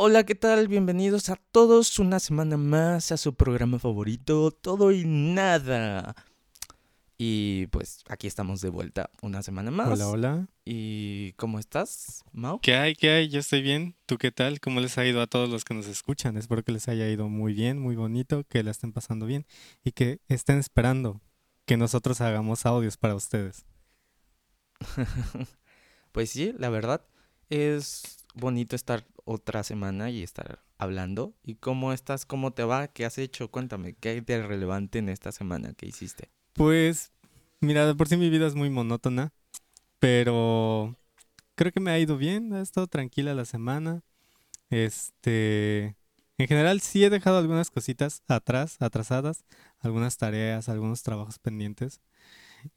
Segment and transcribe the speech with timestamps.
[0.00, 0.68] Hola, ¿qué tal?
[0.68, 6.14] Bienvenidos a todos una semana más a su programa favorito, Todo y Nada.
[7.16, 9.88] Y pues aquí estamos de vuelta una semana más.
[9.88, 10.48] Hola, hola.
[10.64, 12.60] ¿Y cómo estás, Mau?
[12.60, 12.94] ¿Qué hay?
[12.94, 13.28] ¿Qué hay?
[13.28, 13.96] Yo estoy bien.
[14.06, 14.60] ¿Tú qué tal?
[14.60, 16.36] ¿Cómo les ha ido a todos los que nos escuchan?
[16.36, 19.46] Espero que les haya ido muy bien, muy bonito, que la estén pasando bien
[19.82, 21.20] y que estén esperando
[21.66, 23.66] que nosotros hagamos audios para ustedes.
[26.12, 27.04] pues sí, la verdad
[27.50, 31.34] es bonito estar otra semana y estar hablando.
[31.42, 32.24] ¿Y cómo estás?
[32.24, 32.88] ¿Cómo te va?
[32.88, 33.50] ¿Qué has hecho?
[33.50, 36.30] Cuéntame, ¿qué hay de relevante en esta semana que hiciste?
[36.54, 37.12] Pues,
[37.60, 39.32] mira, por sí mi vida es muy monótona,
[39.98, 40.96] pero
[41.54, 44.02] creo que me ha ido bien, ha estado tranquila la semana.
[44.70, 45.96] Este,
[46.38, 49.44] en general sí he dejado algunas cositas atrás, atrasadas,
[49.80, 52.00] algunas tareas, algunos trabajos pendientes.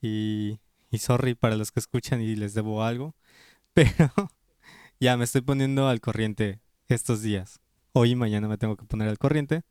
[0.00, 0.58] Y,
[0.90, 3.14] y sorry para los que escuchan y les debo algo,
[3.72, 4.12] pero
[5.02, 7.58] ya me estoy poniendo al corriente estos días.
[7.92, 9.62] Hoy y mañana me tengo que poner al corriente.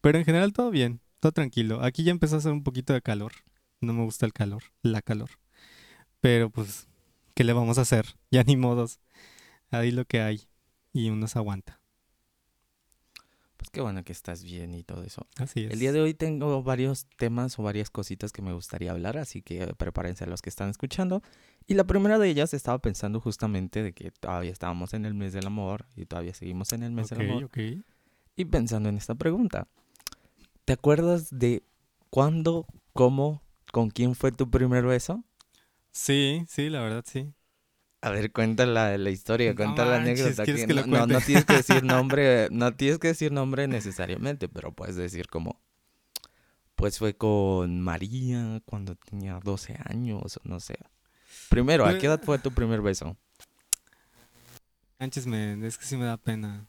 [0.00, 1.80] Pero en general todo bien, todo tranquilo.
[1.84, 3.30] Aquí ya empezó a hacer un poquito de calor.
[3.80, 5.30] No me gusta el calor, la calor.
[6.20, 6.88] Pero pues,
[7.34, 8.16] ¿qué le vamos a hacer?
[8.32, 8.98] Ya ni modos.
[9.70, 10.48] Ahí lo que hay.
[10.92, 11.80] Y uno se aguanta.
[13.58, 15.24] Pues qué bueno que estás bien y todo eso.
[15.36, 15.70] Así es.
[15.70, 19.40] El día de hoy tengo varios temas o varias cositas que me gustaría hablar, así
[19.40, 21.22] que prepárense a los que están escuchando.
[21.70, 25.34] Y la primera de ellas estaba pensando justamente de que todavía estábamos en el mes
[25.34, 27.44] del amor y todavía seguimos en el mes del amor.
[27.44, 27.58] Ok,
[28.36, 29.68] Y pensando en esta pregunta,
[30.64, 31.62] ¿te acuerdas de
[32.08, 35.22] cuándo, cómo, con quién fue tu primer beso?
[35.92, 37.34] Sí, sí, la verdad sí.
[38.00, 40.44] A ver, cuenta la, historia, No cuenta la anécdota.
[40.44, 43.30] ¿quieres que que lo no, no, no tienes que decir nombre, no tienes que decir
[43.30, 45.60] nombre necesariamente, pero puedes decir como,
[46.76, 50.78] pues fue con María cuando tenía 12 años, o no sé.
[51.48, 53.16] Primero, ¿a qué edad fue tu primer beso?
[55.00, 56.66] Manches, me, es que sí me da pena.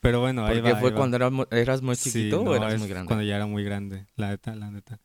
[0.00, 0.78] Pero bueno, ahí Porque va.
[0.78, 0.98] fue ahí va.
[0.98, 3.08] cuando eras, mu- eras muy Sí, chiquito no, o eras es muy grande.
[3.08, 5.00] Cuando ya era muy grande, la neta, la neta.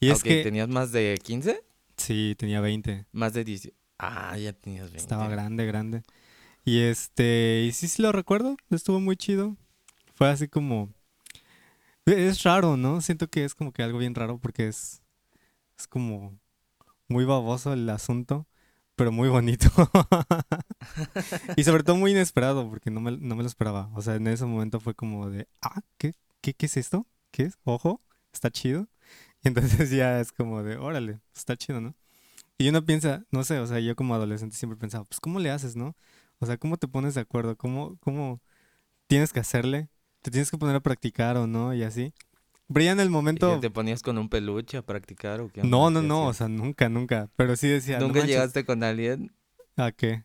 [0.00, 1.64] Y es Ok, que, ¿Tenías más de 15?
[1.96, 3.06] sí, tenía 20.
[3.12, 3.72] Más de 10.
[3.98, 4.98] Ah, ya tenías 20.
[5.00, 6.02] Estaba grande, grande.
[6.64, 9.56] Y este, y sí, sí lo recuerdo, estuvo muy chido.
[10.14, 10.90] Fue así como...
[12.06, 13.00] Es raro, ¿no?
[13.00, 15.02] Siento que es como que algo bien raro porque es,
[15.78, 16.38] es como
[17.08, 18.46] muy baboso el asunto,
[18.96, 19.68] pero muy bonito.
[21.56, 23.90] y sobre todo muy inesperado porque no me, no me lo esperaba.
[23.94, 27.06] O sea, en ese momento fue como de, ah, ¿qué, qué, qué es esto?
[27.30, 27.58] ¿Qué es?
[27.64, 28.88] Ojo, está chido.
[29.42, 31.94] Y entonces ya es como de, órale, está chido, ¿no?
[32.58, 35.50] Y uno piensa, no sé, o sea, yo como adolescente siempre pensaba, pues, ¿cómo le
[35.50, 35.96] haces, no?
[36.38, 37.56] O sea, ¿cómo te pones de acuerdo?
[37.56, 38.40] ¿Cómo, cómo
[39.06, 39.88] tienes que hacerle?
[40.22, 41.74] ¿Te tienes que poner a practicar o no?
[41.74, 42.14] Y así.
[42.68, 43.54] Ya en el ¿Y momento...
[43.54, 45.62] ya te ponías con un peluche a practicar o qué?
[45.62, 47.30] No, no, ¿Qué no, o sea, nunca, nunca.
[47.36, 49.32] Pero sí decía, no ¿Nunca manches, llegaste con alguien?
[49.76, 50.24] ¿a qué?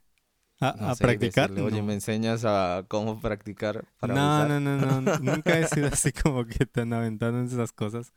[0.62, 1.50] ¿A, No a sé, practicar?
[1.50, 1.88] decirle, Oye, No.
[1.88, 6.46] ¿me enseñas a cómo practicar para No, no, no, no, nunca he sido así como
[6.46, 8.14] que tan aventado en esas cosas.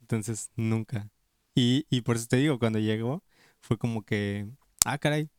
[0.00, 1.10] Entonces, nunca.
[1.54, 3.22] Y, y por eso te digo, cuando llegó,
[3.60, 4.48] fue como que,
[4.84, 5.30] ah, caray,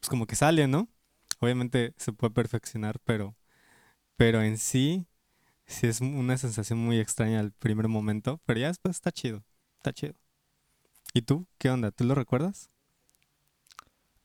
[0.00, 0.88] pues como que sale, ¿no?
[1.40, 3.36] Obviamente se puede perfeccionar, pero,
[4.16, 5.06] pero en sí,
[5.66, 9.42] sí es una sensación muy extraña al primer momento, pero ya después está chido,
[9.78, 10.14] está chido.
[11.14, 11.46] ¿Y tú?
[11.58, 11.90] ¿Qué onda?
[11.90, 12.68] ¿Tú lo recuerdas?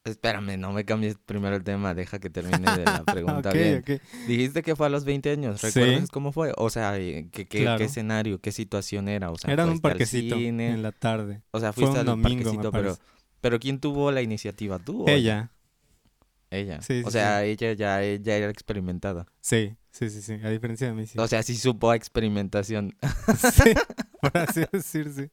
[0.04, 3.84] Espérame, no me cambies primero el tema, deja que termine de la pregunta bien.
[4.26, 5.68] Dijiste que fue a los 20 años, Sí.
[5.68, 6.54] ¿recuerdas cómo fue?
[6.56, 7.78] O sea, eh, ¿qué, qué, Claro.
[7.78, 9.32] qué escenario, qué situación era?
[9.32, 10.70] O sea, Era en un ¿fuiste al parquecito cine?
[10.70, 11.42] en la tarde.
[11.52, 12.98] O sea, Fue fuiste un al domingo, parquecito, pero,
[13.42, 14.80] pero ¿quién tuvo la iniciativa?
[14.80, 15.52] ¿Tú o Ella,
[16.50, 16.82] Ella.
[16.82, 19.26] Sí, o sí, sea, ella ya, ya era experimentada.
[19.42, 21.20] sí, sí, sí, sí, a diferencia de mí, sí.
[21.20, 22.96] O sea, sí supo experimentación.
[23.38, 23.74] Sí,
[24.22, 25.30] por así decir, sí.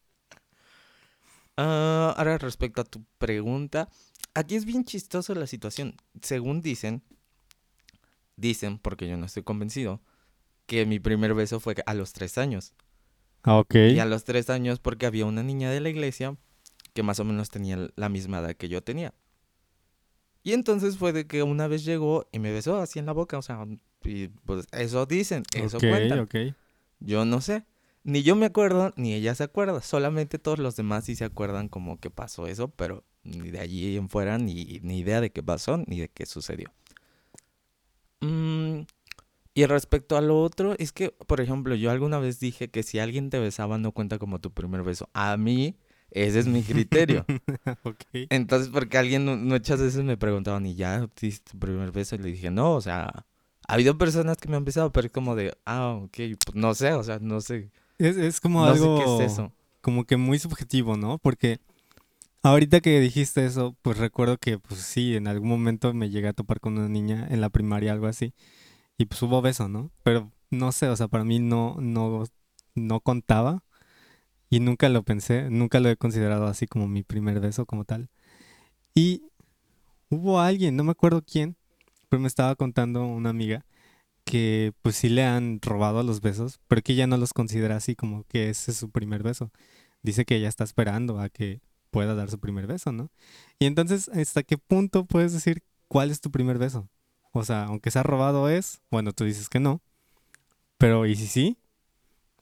[1.57, 3.89] Ah, ahora respecto a tu pregunta,
[4.35, 5.97] aquí es bien chistoso la situación.
[6.21, 7.03] Según dicen,
[8.37, 10.01] dicen, porque yo no estoy convencido,
[10.67, 12.75] que mi primer beso fue a los tres años.
[13.43, 13.75] Ah, ok.
[13.75, 16.37] Y a los tres años porque había una niña de la iglesia
[16.93, 19.15] que más o menos tenía la misma edad que yo tenía.
[20.44, 23.39] Y entonces fue de que una vez llegó y me besó así en la boca,
[23.39, 23.66] o sea,
[24.04, 26.19] y pues eso dicen, eso Ok, cuentan.
[26.21, 26.34] ok.
[27.01, 27.65] Yo no sé.
[28.04, 29.80] Ni yo me acuerdo, ni ella se acuerda.
[29.80, 33.97] Solamente todos los demás sí se acuerdan como que pasó eso, pero ni de allí
[33.97, 36.71] en fuera, ni, ni idea de qué pasó, ni de qué sucedió.
[38.21, 38.80] Mm,
[39.54, 42.98] y respecto a lo otro, es que, por ejemplo, yo alguna vez dije que si
[42.98, 45.09] alguien te besaba no cuenta como tu primer beso.
[45.15, 45.77] A mí,
[46.10, 47.24] ese es mi criterio.
[47.84, 48.03] ok.
[48.30, 52.15] Entonces, porque alguien mu- muchas veces me preguntaban, ¿y ya diste tu primer beso?
[52.15, 53.06] Y le dije, no, o sea,
[53.66, 56.74] ha habido personas que me han besado, pero es como de, ah, ok, pues no
[56.74, 57.71] sé, o sea, no sé.
[57.98, 59.53] Es, es como no algo sé qué es eso.
[59.80, 61.18] como que muy subjetivo, ¿no?
[61.18, 61.59] Porque
[62.42, 66.33] ahorita que dijiste eso, pues recuerdo que pues sí, en algún momento me llegué a
[66.33, 68.34] topar con una niña en la primaria, algo así.
[68.98, 69.91] y pues hubo beso, ¿no?
[70.03, 72.24] Pero no sé, o sea, para mí no, no,
[72.74, 73.62] no contaba
[74.54, 78.09] y nunca lo pensé, nunca lo he considerado así como mi primer beso como tal.
[78.95, 79.24] Y
[80.10, 81.56] hubo alguien, no me acuerdo quién,
[82.09, 83.66] pero me estaba contando una amiga
[84.22, 87.97] que pues sí le han robado los besos, pero que ella no los considera así
[87.97, 89.51] como que ese es su primer beso.
[90.04, 91.60] Dice que ella está esperando a que
[91.91, 93.10] pueda dar su primer beso, ¿no?
[93.59, 96.89] Y entonces, ¿hasta qué punto puedes decir cuál es tu primer beso?
[97.33, 99.80] O sea, aunque sea robado es, bueno, tú dices que no,
[100.78, 101.59] pero ¿y si sí?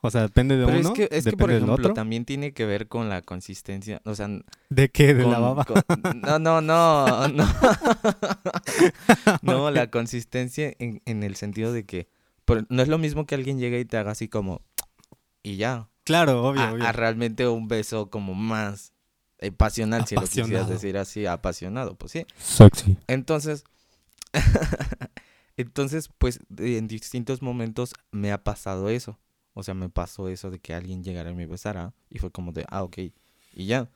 [0.04, 1.94] O sea, depende de Pero uno, es que, es que por ejemplo, otro.
[1.94, 4.02] también tiene que ver con la consistencia.
[4.04, 4.28] O sea,
[4.68, 5.14] ¿De qué?
[5.14, 5.64] ¿De la baba?
[5.64, 5.80] con-
[6.20, 7.46] no, no, no, no.
[9.42, 12.08] no, la consistencia en, en el sentido de que
[12.44, 14.60] por- no es lo mismo que alguien llegue y te haga así como
[15.42, 15.88] y ya.
[16.04, 16.84] Claro, obvio, A, obvio.
[16.84, 18.92] a realmente un beso como más
[19.38, 22.26] eh, pasional, si lo quisieras decir así, apasionado, pues sí.
[22.38, 22.96] Sexy.
[23.06, 23.62] Entonces,
[25.56, 29.18] entonces, pues en distintos momentos me ha pasado eso.
[29.54, 32.52] O sea, me pasó eso de que alguien llegara y me besara y fue como
[32.52, 32.98] de, ah, ok,
[33.54, 33.88] y ya.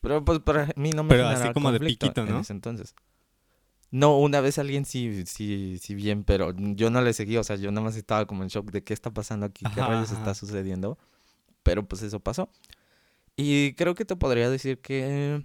[0.00, 2.40] Pero pues para mí no me Pero así como de piquito, en ¿no?
[2.40, 2.94] ese entonces.
[3.90, 7.54] No, una vez alguien sí, sí, sí bien, pero yo no le seguí, o sea,
[7.56, 10.34] yo nada más estaba como en shock de qué está pasando aquí, qué rayos está
[10.34, 10.98] sucediendo.
[11.62, 12.50] Pero pues eso pasó.
[13.36, 15.44] Y creo que te podría decir que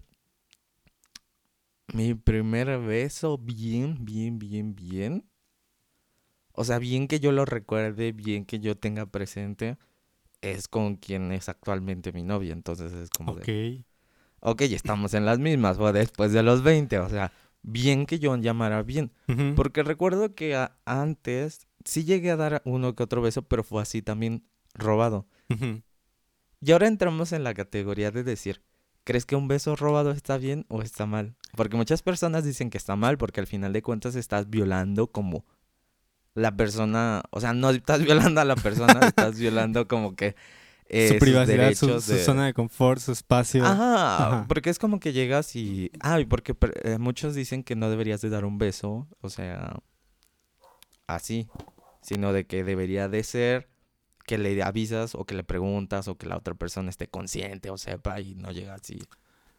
[1.93, 5.25] mi primer beso, bien, bien, bien, bien.
[6.59, 9.77] O sea, bien que yo lo recuerde, bien que yo tenga presente,
[10.41, 12.51] es con quien es actualmente mi novia.
[12.51, 13.83] Entonces es como de,
[14.41, 14.51] Ok.
[14.51, 16.99] ok, estamos en las mismas, fue después de los 20.
[16.99, 19.13] O sea, bien que yo llamara bien.
[19.55, 23.81] Porque recuerdo que a- antes sí llegué a dar uno que otro beso, pero fue
[23.81, 25.27] así también robado.
[26.61, 28.61] Y ahora entramos en la categoría de decir,
[29.05, 31.35] ¿crees que un beso robado está bien o está mal?
[31.55, 35.45] Porque muchas personas dicen que está mal porque al final de cuentas estás violando como
[36.35, 40.35] la persona, o sea, no estás violando a la persona, estás violando como que
[40.87, 43.63] eh, su privacidad, su, derechos su de- zona de confort, su espacio.
[43.65, 44.45] Ajá, Ajá.
[44.47, 45.91] porque es como que llegas y...
[45.99, 49.77] Ah, y porque eh, muchos dicen que no deberías de dar un beso, o sea,
[51.07, 51.47] así,
[52.01, 53.69] sino de que debería de ser
[54.25, 57.77] que le avisas o que le preguntas o que la otra persona esté consciente o
[57.77, 58.99] sepa y no llegas y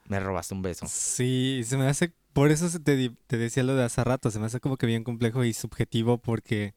[0.07, 0.87] me robaste un beso.
[0.89, 4.47] Sí, se me hace, por eso te, te decía lo de hace rato, se me
[4.47, 6.75] hace como que bien complejo y subjetivo porque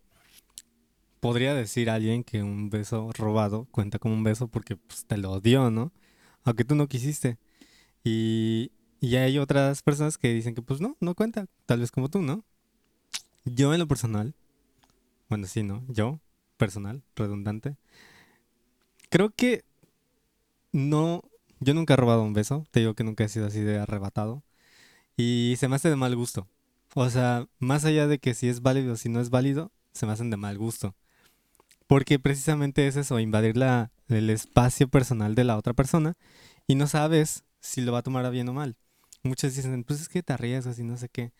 [1.20, 5.40] podría decir alguien que un beso robado cuenta como un beso porque pues, te lo
[5.40, 5.94] dio, ¿no?
[6.44, 7.38] Aunque tú no quisiste.
[8.04, 12.10] Y, y hay otras personas que dicen que pues no, no cuenta, tal vez como
[12.10, 12.44] tú, ¿no?
[13.46, 14.36] Yo en lo personal,
[15.30, 15.84] bueno, sí, ¿no?
[15.88, 16.20] Yo,
[16.58, 17.78] personal, redundante,
[19.10, 19.64] creo que
[20.74, 21.22] no,
[21.60, 24.44] yo nunca he robado un beso, te digo que nunca he sido así de arrebatado.
[25.18, 26.48] Y se me hace de mal gusto.
[26.96, 30.06] O sea, más allá de que si es válido o si no es válido, se
[30.06, 30.96] me hacen de mal gusto.
[31.88, 36.14] Porque precisamente es eso, invadir la, el espacio personal de la otra persona
[36.68, 38.76] y no sabes si lo va a tomar a bien o mal.
[39.24, 41.32] Muchos dicen, pues es que te arriesgas y no sé qué.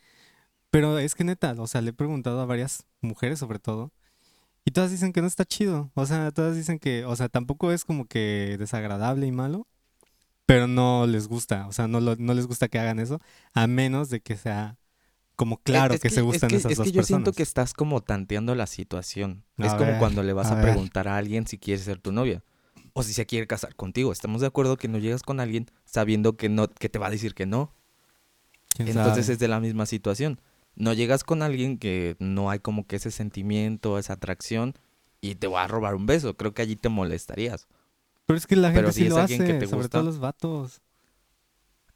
[0.70, 3.92] Pero es que neta, o sea, le he preguntado a varias mujeres sobre todo
[4.66, 5.92] y todas dicen que no está chido.
[5.96, 9.68] O sea, todas dicen que, o sea, tampoco es como que desagradable y malo,
[10.46, 11.68] pero no les gusta.
[11.68, 13.22] O sea, no, lo- no les gusta que hagan eso,
[13.54, 14.78] a menos de que sea
[15.36, 17.08] como claro Es que, se gustan es que, esas es dos que yo personas.
[17.08, 19.44] siento que estás como tanteando la situación.
[19.58, 22.44] A es como cuando le vas a preguntar a alguien si quiere ser tu novia
[22.94, 24.12] o si se quiere casar contigo.
[24.12, 27.12] Estamos de acuerdo que no llegas con alguien sabiendo que no que te va a
[27.12, 27.74] decir que no.
[28.76, 29.34] ¿Quién Entonces sabe?
[29.34, 30.40] es de la misma situación.
[30.76, 34.74] No llegas con alguien que no hay como que ese sentimiento, esa atracción
[35.22, 36.36] y te va a robar un beso.
[36.36, 37.68] Creo que allí te molestarías.
[38.26, 39.98] Pero es que la gente pero sí si lo hace, que te sobre gusta.
[40.00, 40.82] todo los vatos.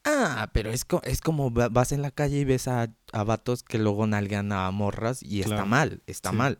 [0.03, 3.24] Ah, pero es, co- es como va- vas en la calle y ves a, a
[3.24, 6.36] vatos que luego nalgan a morras y está mal, está Sí.
[6.38, 6.60] mal.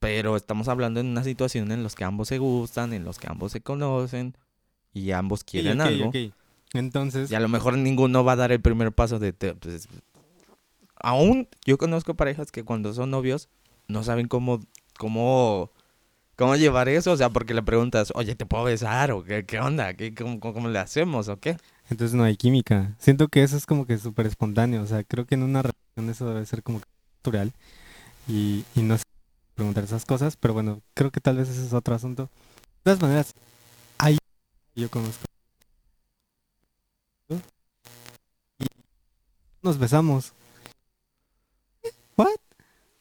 [0.00, 3.26] Pero estamos hablando en una situación en los que ambos se gustan, en los que
[3.28, 4.36] ambos se conocen
[4.92, 6.12] y ambos Sí, quieren algo.
[6.74, 9.32] Entonces, Y a lo mejor ninguno va a dar el primer paso de...
[9.32, 9.88] te- pues,
[10.96, 13.48] aún yo conozco parejas que cuando son novios
[13.88, 14.60] no saben cómo,
[14.98, 15.70] cómo,
[16.36, 17.12] cómo llevar eso.
[17.12, 19.12] O sea, porque le preguntas, oye, ¿te puedo besar?
[19.12, 19.94] ¿O qué, qué onda?
[19.94, 21.28] ¿Qué, cómo, cómo- le hacemos?
[21.28, 21.56] ¿O qué?
[21.90, 22.94] entonces no hay química.
[22.98, 24.82] Siento que eso es como que súper espontáneo.
[24.82, 26.86] O sea, creo que en una relación eso debe ser como que
[27.18, 27.52] natural.
[28.28, 29.04] Y, y no sé
[29.54, 32.24] preguntar esas cosas, pero bueno, creo que tal vez ese es otro asunto.
[32.24, 33.32] De todas maneras,
[33.98, 34.18] hay
[34.76, 35.24] yo conozco.
[38.58, 38.66] Y
[39.62, 40.32] nos besamos.
[42.16, 42.38] ¿What?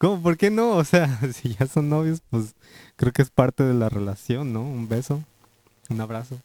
[0.03, 0.21] ¿Cómo?
[0.21, 0.71] ¿Por qué no?
[0.75, 2.55] O sea, si ya son novios, pues
[2.97, 4.61] creo que es parte de la relación, ¿no?
[4.61, 5.23] Un beso,
[5.89, 6.39] un abrazo.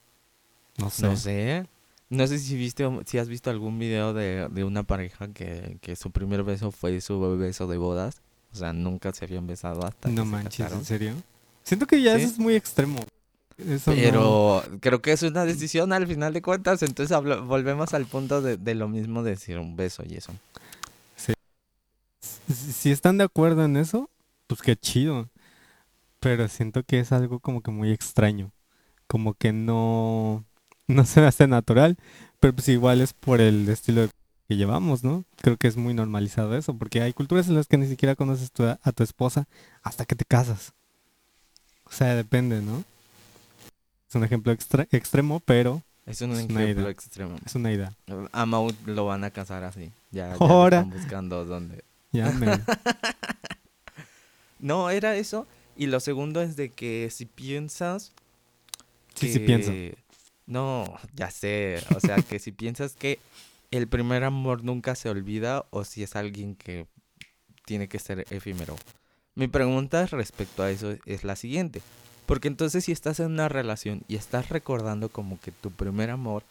[0.76, 1.02] No sé.
[1.08, 1.66] No sé.
[2.08, 5.96] No sé si viste, si has visto algún video de, de una pareja que, que
[5.96, 8.22] su primer beso fue su beso de bodas.
[8.52, 10.78] O sea, nunca se habían besado hasta No que se manches, casaron.
[10.78, 11.14] ¿en serio?
[11.64, 12.22] Siento que ya Sí.
[12.22, 13.00] eso es muy extremo.
[13.58, 16.82] Eso no- Pero creo que es una decisión al final de cuentas.
[16.84, 20.32] Entonces hablo- volvemos al punto de, de lo mismo de decir un beso y eso.
[22.48, 24.08] Si están de acuerdo en eso,
[24.46, 25.28] pues qué chido.
[26.20, 28.50] Pero siento que es algo como que muy extraño.
[29.06, 30.44] Como que no,
[30.86, 31.96] no se me hace natural.
[32.40, 34.08] Pero pues igual es por el estilo
[34.48, 35.24] que llevamos, ¿no?
[35.36, 36.74] Creo que es muy normalizado eso.
[36.74, 39.46] Porque hay culturas en las que ni siquiera conoces tu- a tu esposa
[39.82, 40.72] hasta que te casas.
[41.84, 42.84] O sea, depende, ¿no?
[44.08, 46.90] Es un ejemplo extra- extremo, pero Es un Es una ejemplo idea.
[46.90, 47.36] extremo.
[47.44, 47.92] es una idea.
[48.32, 49.92] A Maud lo van a casar así.
[50.10, 50.78] Ya, ya Ahora.
[50.80, 51.84] están buscando dónde.
[52.12, 52.46] Ya me...
[54.58, 55.46] No, era eso.
[55.76, 58.12] Y lo segundo es de que si piensas.
[59.14, 59.70] Sí, sí pienso.
[59.70, 59.96] que-
[60.46, 60.84] No,
[61.14, 61.82] ya sé.
[61.94, 63.20] O sea, que si piensas que
[63.70, 66.86] el primer amor nunca se olvida o si es alguien que
[67.66, 68.76] tiene que ser efímero.
[69.34, 71.82] Mi pregunta respecto a eso es la siguiente.
[72.26, 76.42] Porque entonces si estás en una relación y estás recordando como que tu primer amor,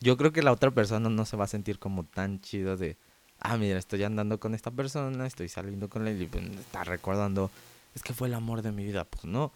[0.00, 2.96] yo creo que la otra persona no se va a sentir como tan chido de,
[3.40, 7.50] ah, mira, estoy andando con esta persona, estoy saliendo con él y pues, está recordando,
[7.94, 9.04] es que fue el amor de mi vida.
[9.04, 9.52] Pues no.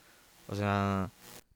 [0.48, 1.10] O sea,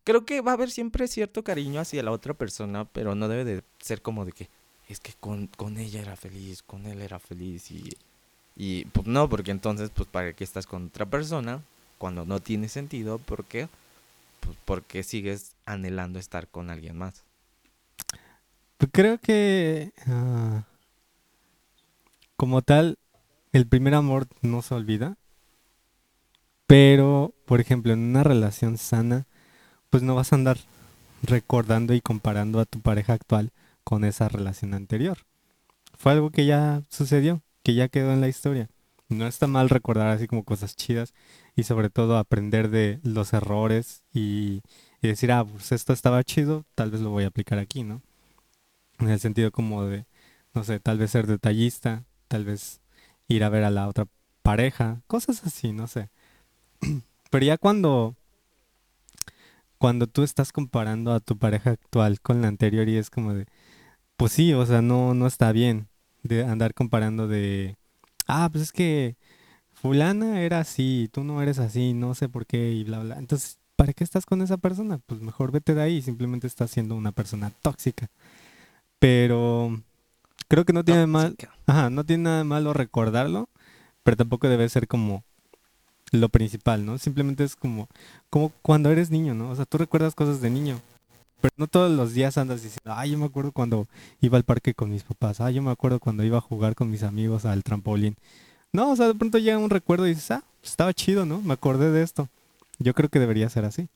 [0.04, 3.45] creo que va a haber siempre cierto cariño hacia la otra persona, pero no debe
[3.45, 4.49] de ser como de que,
[4.88, 7.90] es que con, con ella era feliz, con él era feliz y...
[8.59, 11.61] Y pues no, porque entonces, pues para qué estás con otra persona
[11.99, 13.68] cuando no tiene sentido, ¿por qué?
[14.40, 17.23] Pues porque sigues anhelando estar con alguien más.
[18.78, 20.64] Pues creo que ah,
[22.37, 22.99] como tal,
[23.52, 25.16] el primer amor no se olvida.
[26.66, 29.26] Pero, por ejemplo, en una relación sana,
[29.90, 30.59] pues no vas a andar
[31.23, 33.52] recordando y comparando a tu pareja actual
[33.85, 35.19] con esa relación anterior.
[35.97, 38.69] Fue algo que ya sucedió, que ya quedó en la historia.
[39.09, 41.14] No está mal recordar así como cosas chidas
[41.55, 44.62] y sobre todo aprender de los errores y,
[45.00, 48.02] decir, ah, pues esto estaba chido, tal vez lo voy a aplicar aquí, ¿no?
[48.99, 50.05] En el sentido como de,
[50.52, 52.80] no sé, tal vez ser detallista, tal vez
[53.28, 54.06] ir a ver a la otra
[54.42, 56.11] pareja, cosas así, no sé.
[57.30, 58.14] Pero ya cuando,
[59.78, 63.47] cuando tú estás comparando a tu pareja actual con la anterior y es como de,
[64.16, 65.88] pues sí, o sea, no, no está bien
[66.23, 67.76] de andar comparando de,
[68.26, 69.16] ah, pues es que
[69.73, 73.18] fulana era así, tú no eres así, no sé por qué y bla, bla.
[73.18, 74.99] Entonces, ¿para qué estás con esa persona?
[75.06, 78.09] Pues mejor vete de ahí, simplemente estás siendo una persona tóxica.
[78.99, 79.83] Pero
[80.49, 81.37] creo que no tiene mal,
[81.67, 83.49] ajá, no tiene nada de malo recordarlo,
[84.03, 85.25] pero tampoco debe ser como
[86.12, 86.99] lo principal, ¿no?
[86.99, 87.88] Simplemente es como,
[88.31, 89.50] como cuando eres niño, ¿no?
[89.50, 90.81] O sea, tú recuerdas cosas de niño,
[91.41, 93.87] pero no todos los días andas diciendo, ay, yo me acuerdo cuando
[94.21, 96.91] iba al parque con mis papás, ay, yo me acuerdo cuando iba a jugar con
[96.91, 98.17] mis amigos al trampolín.
[98.73, 101.41] No, o sea, de pronto llega un recuerdo y dices, ah, estaba chido, ¿no?
[101.41, 102.29] Me acordé de esto.
[102.79, 103.88] Yo creo que debería ser así.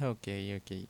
[0.00, 0.88] Ok, ok.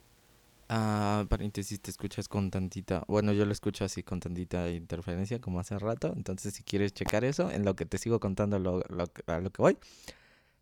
[0.73, 3.03] Ah, paréntesis, te escuchas con tantita.
[3.09, 6.13] Bueno, yo lo escucho así con tantita interferencia como hace rato.
[6.17, 9.51] Entonces, si quieres checar eso, en lo que te sigo contando lo, lo a lo
[9.51, 9.79] que voy.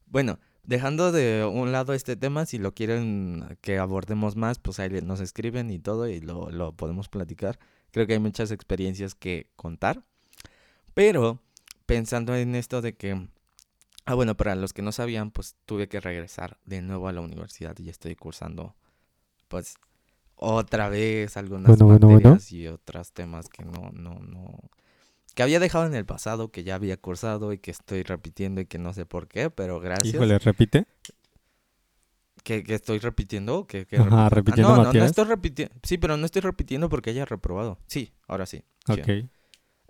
[0.07, 4.89] Bueno, dejando de un lado este tema, si lo quieren que abordemos más, pues ahí
[5.03, 7.59] nos escriben y todo y lo, lo podemos platicar.
[7.91, 10.05] Creo que hay muchas experiencias que contar.
[10.95, 11.43] Pero
[11.87, 13.29] pensando en esto de que
[14.07, 17.21] Ah, bueno, para los que no sabían, pues tuve que regresar de nuevo a la
[17.21, 18.75] universidad y estoy cursando,
[19.49, 19.77] pues,
[20.39, 22.31] otra vez algunas Bueno, bueno, bueno.
[22.31, 24.59] materias y otros temas que no, no, no,
[25.35, 28.67] que había dejado en el pasado, que ya había cursado y que estoy repitiendo y
[28.67, 30.15] que no sé por qué, pero gracias.
[30.15, 30.87] Híjole, repite.
[32.45, 34.27] Que, que estoy repitiendo, que, que Ajá.
[34.27, 37.79] Ah, repitiendo no, no, no estoy repitiendo, sí, pero no estoy repitiendo porque haya reprobado.
[37.87, 38.63] Sí, ahora sí.
[38.87, 38.93] sí.
[38.93, 39.09] Ok.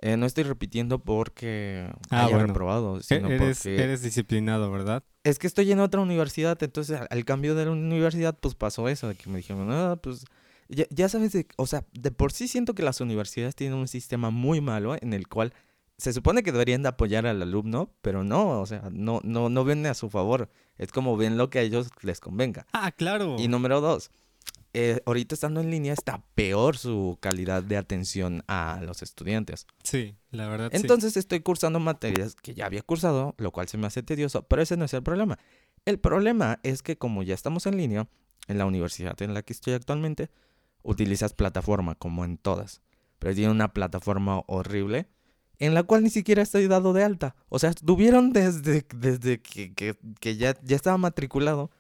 [0.01, 2.49] Eh, no estoy repitiendo porque Ah, haya bueno.
[2.49, 3.83] reprobado, E- sino Eres, porque...
[3.83, 5.03] eres disciplinado, ¿verdad?
[5.25, 8.89] Es que estoy en otra universidad, entonces al, al cambio de la universidad, pues pasó
[8.89, 10.25] eso, de que me dijeron, ah, pues,
[10.69, 13.89] ya, ya sabes, de- o sea, de por sí siento que las universidades tienen un
[13.89, 15.53] sistema muy malo en el cual
[15.97, 19.65] se supone que deberían de apoyar al alumno, pero no, o sea, no, no, no
[19.65, 22.67] ven a su favor, es como ven lo que a ellos les convenga.
[22.73, 23.35] Ah, claro.
[23.39, 24.11] Y número dos,
[24.75, 29.67] eh, ahorita estando en línea está peor su calidad de atención a los estudiantes.
[29.83, 30.77] Sí, la verdad sí.
[30.77, 34.63] Entonces estoy cursando materias que ya había cursado, lo cual se me hace tedioso, pero
[34.63, 35.39] ese no es el problema.
[35.85, 38.07] El problema es que como ya estamos en línea,
[38.47, 40.31] en la universidad en la que estoy actualmente,
[40.89, 42.81] utilizas plataforma como en todas,
[43.19, 45.09] pero tiene una plataforma horrible
[45.59, 47.35] en la cual ni siquiera estoy dado de alta.
[47.49, 51.71] O sea, tuvieron desde, desde que, que- que ya, ya estaba matriculado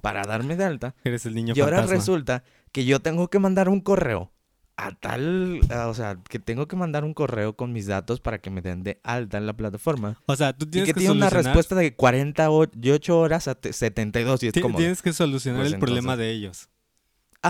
[0.00, 3.68] para darme de alta Eres el niño y ahora resulta que yo tengo que mandar
[3.68, 4.32] un correo
[4.76, 8.48] a tal, o sea, que tengo que mandar un correo con mis datos para que
[8.50, 10.20] me den de alta en la plataforma.
[10.26, 14.46] O sea, tú tienes y que, tiene una respuesta de 48 horas a 72 y
[14.48, 14.78] es como...
[14.78, 16.68] Tienes que solucionar Pues el problema de ellos.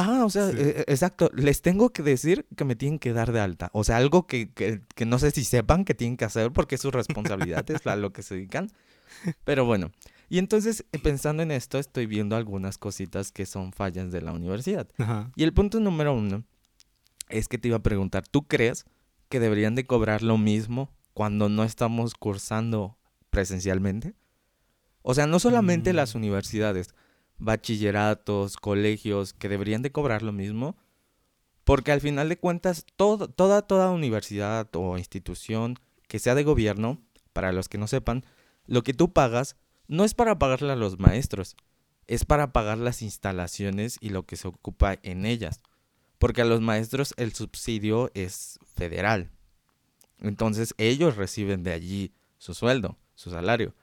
[0.00, 0.56] Ajá, o sea, Sí.
[0.58, 1.30] eh, exacto.
[1.34, 3.70] Les tengo que decir que me tienen que dar de alta.
[3.72, 6.76] O sea, algo que, que, que no sé si sepan que tienen que hacer porque
[6.76, 8.70] es su responsabilidad, es a lo que se dedican.
[9.44, 9.90] Pero bueno,
[10.28, 14.32] y entonces eh, pensando en esto, estoy viendo algunas cositas que son fallas de la
[14.32, 14.86] universidad.
[14.98, 15.30] Ajá.
[15.36, 16.44] Y el punto número uno
[17.30, 18.84] es que te iba a preguntar, ¿tú crees
[19.28, 22.96] que deberían de cobrar lo mismo cuando no estamos cursando
[23.30, 24.14] presencialmente?
[25.02, 25.96] O sea, no solamente Mm.
[25.96, 26.94] las universidades,
[27.38, 30.76] bachilleratos, colegios, que deberían de cobrar lo mismo,
[31.64, 37.00] porque al final de cuentas, toda, toda universidad o institución que sea de gobierno,
[37.32, 38.24] para los que no sepan,
[38.66, 41.56] lo que tú pagas no es para pagarle a los maestros,
[42.06, 45.60] es para pagar las instalaciones y lo que se ocupa en ellas.
[46.18, 49.30] Porque a los maestros el subsidio es federal.
[50.20, 53.74] Entonces ellos reciben de allí su sueldo, su salario.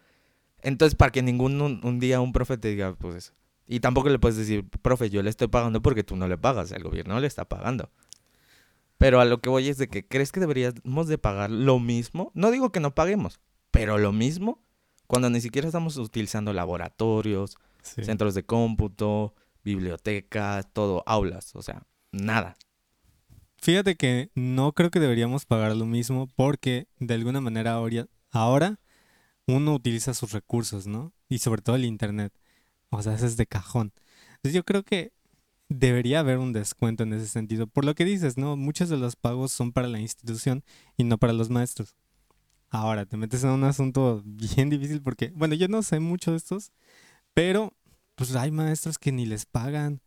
[0.62, 3.33] Entonces para que ningún un, un día un profe te diga, pues...
[3.67, 6.72] Y tampoco le puedes decir, profe, yo le estoy pagando porque tú no le pagas,
[6.72, 7.89] el gobierno le está pagando.
[8.98, 12.31] Pero a lo que voy es de que, ¿crees que deberíamos de pagar lo mismo?
[12.34, 13.39] No digo que no paguemos,
[13.72, 14.62] pero lo mismo
[15.07, 18.03] cuando ni siquiera estamos utilizando laboratorios, Sí.
[18.03, 22.55] centros de cómputo, bibliotecas, todo, aulas, o sea, nada.
[23.62, 28.79] Fíjate que no creo que deberíamos pagar lo mismo porque de alguna manera ahora, ahora
[29.48, 31.13] uno utiliza sus recursos, ¿no?
[31.29, 32.34] Y sobre todo el internet.
[32.95, 33.93] O sea, eso es de cajón.
[34.35, 35.11] Entonces yo creo que
[35.69, 37.67] debería haber un descuento en ese sentido.
[37.67, 38.55] Por lo que dices, ¿no?
[38.55, 40.63] Muchos de los pagos son para la institución
[40.97, 41.95] y no para los maestros.
[42.69, 46.37] Ahora, te metes en un asunto bien difícil porque, bueno, yo no sé mucho de
[46.37, 46.71] estos,
[47.33, 47.73] pero
[48.15, 50.01] pues hay maestros que ni les pagan.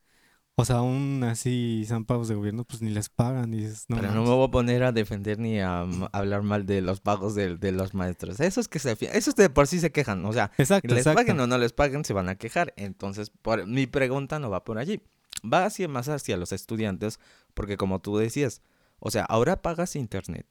[0.61, 3.55] O sea, aún así son pagos de gobierno, pues ni les pagan.
[3.55, 6.67] Y dices, no, Pero no me voy a poner a defender ni a hablar mal
[6.67, 8.41] de los pagos de, de los maestros.
[8.41, 11.17] Esos que se, esos de por sí se quejan, o sea, Exacto, les exacto.
[11.17, 12.75] paguen o no les paguen, se van a quejar.
[12.77, 15.01] Entonces, por, mi pregunta no va por allí.
[15.45, 17.21] Va hacia, más hacia los estudiantes,
[17.55, 18.61] porque como tú decías,
[18.99, 20.45] o sea, ahora pagas internet.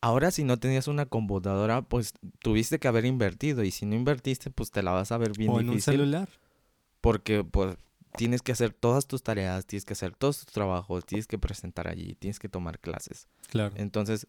[0.00, 3.62] Ahora si no tenías una computadora, pues tuviste que haber invertido.
[3.62, 6.28] Y si no invertiste, pues te la vas a ver bien o en un celular.
[7.00, 7.76] Porque pues
[8.16, 11.88] tienes que hacer todas tus tareas, tienes que hacer todos tus trabajos, tienes que presentar
[11.88, 13.28] allí, tienes que tomar clases.
[13.48, 13.74] Claro.
[13.76, 14.26] Entonces,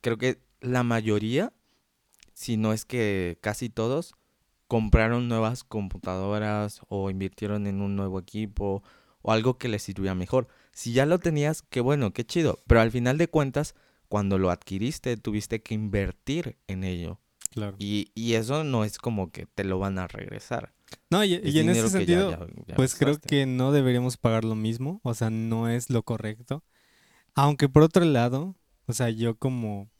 [0.00, 1.52] creo que la mayoría,
[2.34, 4.14] si no es que casi todos,
[4.68, 8.82] compraron nuevas computadoras o invirtieron en un nuevo equipo
[9.20, 10.48] o algo que les sirviera mejor.
[10.72, 12.58] Si ya lo tenías, qué bueno, qué chido.
[12.66, 13.74] Pero al final de cuentas,
[14.08, 17.20] cuando lo adquiriste, tuviste que invertir en ello.
[17.50, 17.76] Claro.
[17.78, 20.72] Y, y eso no es como que te lo van a regresar.
[21.10, 24.54] No, y, en ese ya- sentido, ya- ya pues creo que no deberíamos pagar lo
[24.54, 25.00] mismo.
[25.04, 26.64] O sea, no es lo correcto.
[27.34, 29.90] Aunque por otro lado, o sea, yo como,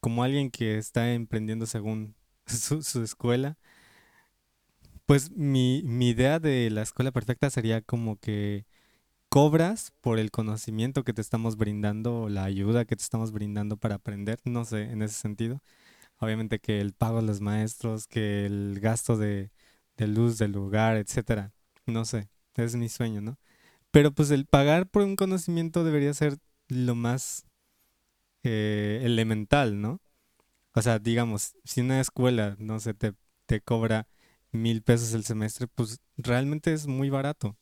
[0.00, 2.14] como alguien que está emprendiendo según
[2.46, 3.58] su, su escuela,
[5.06, 8.66] pues mi, mi idea de la escuela perfecta sería como que
[9.28, 13.76] cobras por el conocimiento que te estamos brindando o la ayuda que te estamos brindando
[13.76, 15.62] para aprender, no sé, en ese sentido.
[16.18, 19.50] Obviamente que el pago a los maestros, que el gasto de,
[19.96, 21.52] de luz del lugar, etcétera.
[21.86, 23.38] No sé, es mi sueño, ¿no?
[23.90, 26.36] Pero pues el pagar por un conocimiento debería ser
[26.68, 27.44] lo más
[28.42, 30.00] eh, elemental, ¿no?
[30.74, 33.14] O sea, digamos, si una escuela, no sé, te,
[33.46, 34.06] te cobra
[34.52, 37.56] mil pesos el semestre, pues realmente es muy barato.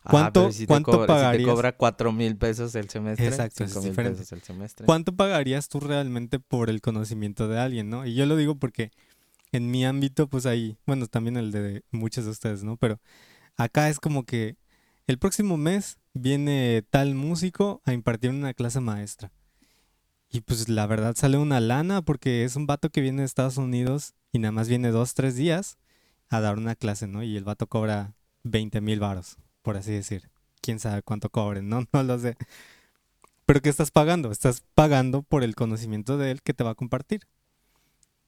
[0.00, 3.64] Ah, ¿Cuánto- si te cuánto cobra- Si te cobra cuatro mil pesos el semestre, Exacto,
[3.64, 4.18] es diferente.
[4.20, 4.86] pesos el semestre.
[4.86, 8.06] ¿Cuánto pagarías tú realmente por el conocimiento de alguien, no?
[8.06, 8.92] Y yo lo digo porque
[9.56, 12.76] en mi ámbito, pues ahí, bueno, también el de muchos de ustedes, ¿no?
[12.76, 13.00] Pero
[13.56, 14.56] acá es como que
[15.06, 19.32] el próximo mes viene tal músico a impartir una clase maestra.
[20.30, 23.56] Y pues la verdad sale una lana porque es un vato que viene de Estados
[23.58, 25.78] Unidos y nada más viene dos, tres días
[26.28, 27.22] a dar una clase, ¿no?
[27.22, 30.30] Y el vato cobra 20 mil varos, por así decir.
[30.60, 31.84] Quién sabe cuánto cobren, ¿no?
[31.92, 32.36] No lo sé.
[33.44, 34.32] Pero ¿qué estás pagando?
[34.32, 37.20] Estás pagando por el conocimiento de él que te va a compartir.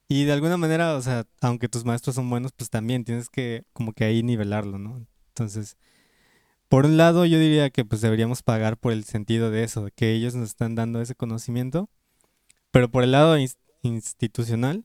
[0.09, 3.65] Y de alguna manera, o sea, aunque tus maestros son buenos, pues también tienes que
[3.73, 5.07] como que ahí nivelarlo, ¿no?
[5.29, 5.77] Entonces,
[6.69, 10.13] por un lado yo diría que pues deberíamos pagar por el sentido de eso, que
[10.15, 11.91] ellos nos están dando ese conocimiento,
[12.73, 14.85] pero por el lado ins- institucional,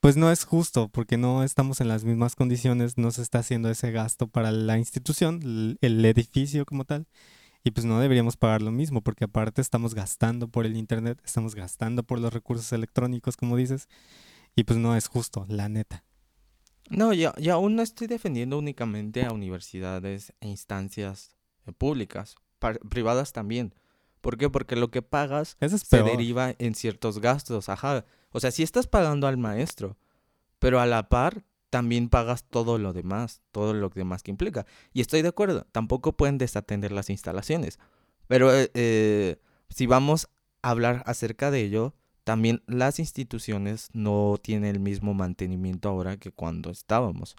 [0.00, 3.70] pues no es justo porque no estamos en las mismas condiciones, no se está haciendo
[3.70, 7.06] ese gasto para la institución, el edificio como tal.
[7.64, 11.54] Y pues no deberíamos pagar lo mismo, porque aparte estamos gastando por el internet, estamos
[11.54, 13.88] gastando por los recursos electrónicos, como dices,
[14.56, 16.02] y pues no es justo, la neta.
[16.88, 22.36] No, yo, yo aún no estoy defendiendo únicamente a universidades e instancias eh, públicas,
[22.88, 23.74] privadas también.
[24.20, 24.48] ¿Por qué?
[24.50, 26.10] Porque lo que pagas Eso es se peor.
[26.10, 28.04] deriva en ciertos gastos, ajá.
[28.30, 29.96] O sea, si estás pagando al maestro,
[30.58, 34.64] pero a la par también pagas todo lo demás, todo lo demás que implica.
[34.92, 37.78] Y estoy de acuerdo, tampoco pueden desatender las instalaciones.
[38.28, 39.36] Pero eh, eh,
[39.68, 40.28] si vamos
[40.62, 41.94] a hablar acerca de ello,
[42.26, 47.36] también las instituciones no tienen el mismo mantenimiento ahora que cuando estábamos.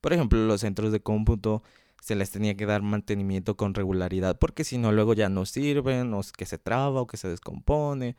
[0.00, 1.62] Por ejemplo, los centros de cómputo
[2.02, 6.12] se les tenía que dar mantenimiento con regularidad porque si no luego ya no sirven
[6.12, 8.16] o es que se traba o que se descompone.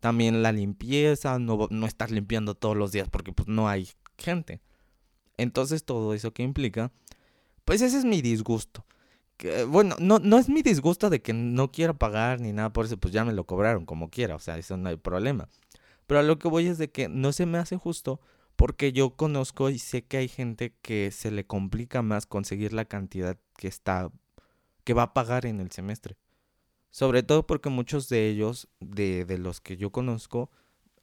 [0.00, 3.88] También la limpieza, no, no estar limpiando todos los días porque pues no hay
[4.18, 4.60] gente.
[5.36, 6.90] Entonces todo eso que implica,
[7.64, 8.84] pues ese es mi disgusto.
[9.68, 12.96] Bueno, no, no es mi disgusto de que no quiera pagar ni nada por eso,
[12.96, 15.48] pues ya me lo cobraron como quiera, o sea, eso no hay problema.
[16.06, 18.20] Pero a lo que voy es de que no se me hace justo
[18.56, 22.84] porque yo conozco y sé que hay gente que se le complica más conseguir la
[22.84, 24.10] cantidad que está
[24.84, 26.16] que va a pagar en el semestre.
[26.90, 30.50] Sobre todo porque muchos de ellos, de, de los que yo conozco,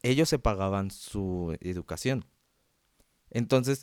[0.02, 2.24] ellos se pagaban su educación.
[3.30, 3.82] Entonces,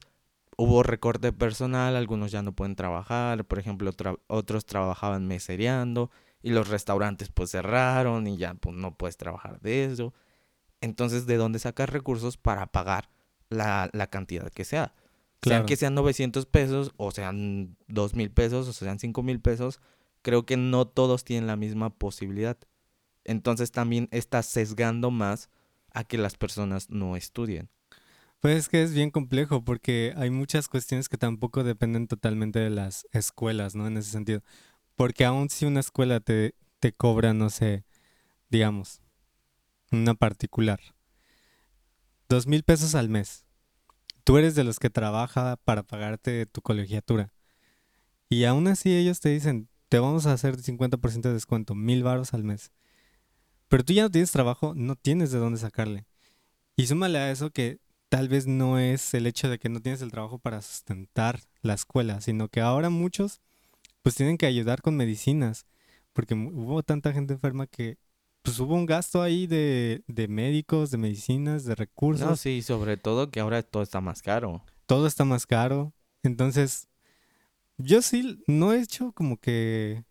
[0.59, 6.11] hubo recorte personal, algunos ya no pueden trabajar, por ejemplo, tra otros trabajaban mesereando
[6.43, 10.13] y los restaurantes pues cerraron y ya pues no puedes trabajar de eso.
[10.81, 13.09] Entonces, ¿de dónde sacas recursos para pagar
[13.47, 14.93] la, la cantidad que sea?
[15.39, 15.61] Claro.
[15.61, 19.79] Sean que sean 900 pesos o sean 2 mil pesos o sean 5 mil pesos,
[20.21, 22.57] creo que no todos tienen la misma posibilidad.
[23.23, 25.49] Entonces también está sesgando más
[25.93, 27.69] a que las personas no estudien.
[28.39, 32.69] Pues es que es bien complejo porque hay muchas cuestiones que tampoco dependen totalmente de
[32.69, 33.87] las escuelas, ¿no?
[33.87, 34.41] En ese sentido.
[34.95, 37.83] Porque aun si una escuela te, te cobra, no sé,
[38.49, 39.01] digamos,
[39.91, 40.79] una particular,
[42.29, 43.45] dos mil pesos al mes.
[44.23, 47.33] Tú eres de los que trabaja para pagarte tu colegiatura.
[48.29, 52.33] Y aún así ellos te dicen, te vamos a hacer 50% de descuento, mil varos
[52.33, 52.71] al mes.
[53.67, 56.05] Pero tú ya no tienes trabajo, no tienes de dónde sacarle.
[56.75, 60.01] Y súmale a eso que tal vez no es el hecho de que no tienes
[60.01, 63.41] el trabajo para sustentar la escuela, sino que ahora muchos
[64.01, 65.65] pues tienen que ayudar con medicinas,
[66.13, 67.97] porque hubo tanta gente enferma que
[68.41, 72.97] pues hubo un gasto ahí de, de médicos, de medicinas, de recursos, No, sí, sobre
[72.97, 74.63] todo que ahora todo está más caro.
[74.85, 75.93] todo está más caro.
[76.23, 76.87] Entonces,
[77.77, 80.03] yo sí no he hecho como que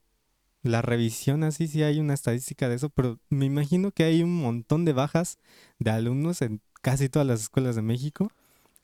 [0.63, 4.37] la revisión así, sí hay una estadística de eso, pero me imagino que hay un
[4.37, 5.39] montón de bajas
[5.79, 8.31] de alumnos en casi todas las escuelas de México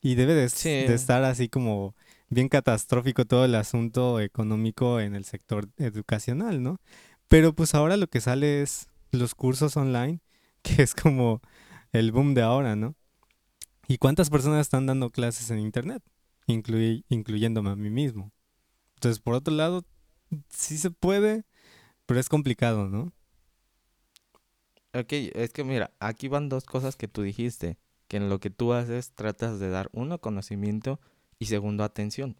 [0.01, 0.69] y debe de, s- Sí.
[0.89, 1.95] de estar así como
[2.29, 6.79] bien catastrófico todo el asunto económico en el sector educacional, ¿no?
[7.29, 10.21] Pero pues ahora lo que sale es los cursos online,
[10.63, 11.41] que es como
[11.93, 12.95] el boom de ahora, ¿no?
[13.87, 16.03] ¿Y cuántas personas están dando clases en internet?
[16.47, 18.33] Inclui- incluyéndome a mí mismo.
[18.97, 19.85] Entonces, por otro lado,
[20.49, 21.45] sí se puede,
[22.07, 23.13] pero es complicado, ¿no?
[24.95, 27.79] Ok, es que mira, aquí van dos cosas que tú dijiste,
[28.09, 31.01] que en lo que tú haces tratas de dar uno, conocimiento
[31.39, 32.37] y segundo, atención.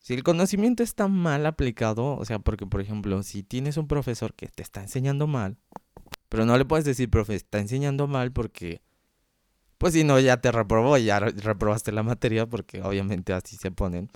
[0.00, 4.34] Si el conocimiento está mal aplicado, o sea, porque por ejemplo, si tienes un profesor
[4.34, 5.58] que te está enseñando mal,
[6.28, 8.82] pero no le puedes decir, profe, está enseñando mal porque,
[9.78, 13.70] pues si no, ya te reprobó, ya re- reprobaste la materia porque obviamente así se
[13.70, 14.08] ponen.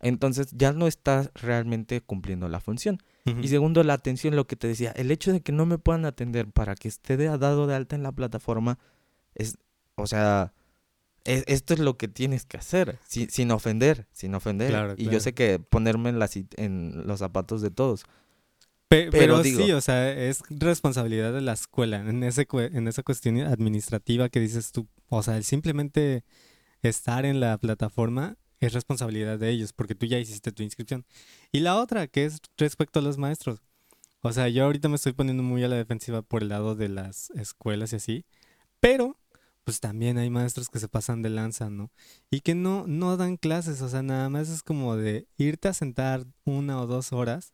[0.00, 2.98] Entonces ya no estás realmente cumpliendo la función.
[3.42, 6.04] Y segundo, la atención, lo que te decía, el hecho de que no me puedan
[6.04, 8.78] atender para que esté de- dado de alta en la plataforma
[9.34, 9.56] es,
[9.94, 10.52] o sea,
[11.24, 14.68] es- esto es lo que tienes que hacer, si- sin ofender, sin ofender.
[14.68, 18.04] Claro, y yo sé que ponerme en, la, en los zapatos de todos.
[18.88, 22.88] Pe- pero pero digo- sí, o sea, es responsabilidad de la escuela en, ese, en
[22.88, 24.86] esa cuestión administrativa que dices tú.
[25.08, 26.24] O sea, el simplemente
[26.82, 31.04] estar en la plataforma es responsabilidad de ellos porque tú ya hiciste tu inscripción.
[31.52, 33.62] Y la otra, que es respecto a los maestros.
[34.22, 36.88] O sea, yo ahorita me estoy poniendo muy a la defensiva por el lado de
[36.88, 38.24] las escuelas y así,
[38.80, 39.18] pero
[39.64, 41.90] pues también hay maestros que se pasan de lanza, ¿no?
[42.30, 45.74] Y que no, no dan clases, o sea, nada más es como de irte a
[45.74, 47.53] sentar una o dos horas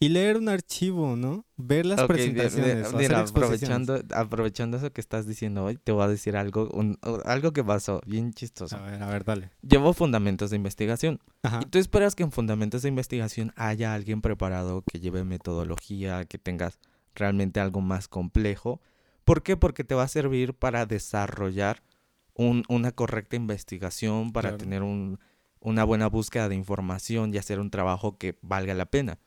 [0.00, 1.44] y leer un archivo, ¿no?
[1.56, 6.36] Ver las presentaciones, mira, aprovechando, aprovechando eso que estás diciendo hoy, te voy a decir
[6.36, 8.76] algo, un- algo que pasó bien chistoso.
[8.76, 9.50] A ver, a ver, dale.
[9.62, 11.20] Llevo fundamentos de investigación.
[11.42, 11.60] Ajá.
[11.62, 16.38] Y tú esperas que en fundamentos de investigación haya alguien preparado que lleve metodología, que
[16.38, 16.80] tengas
[17.14, 18.80] realmente algo más complejo.
[19.24, 19.56] ¿Por qué?
[19.56, 21.82] Porque te va a servir para desarrollar
[22.34, 24.58] un- una correcta investigación, para Claro.
[24.58, 25.20] tener un-
[25.60, 29.18] una buena búsqueda de información y hacer un trabajo que valga la pena.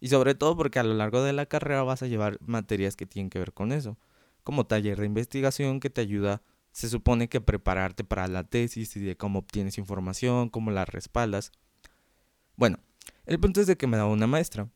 [0.00, 3.06] Y sobre todo porque a lo largo de la carrera vas a llevar materias que
[3.06, 3.98] tienen que ver con eso,
[4.44, 9.00] como taller de investigación que te ayuda, se supone que prepararte para la tesis y
[9.00, 11.52] de cómo obtienes información, cómo la respaldas.
[12.56, 12.78] Bueno,
[13.24, 14.68] el punto es de que me daba una maestra.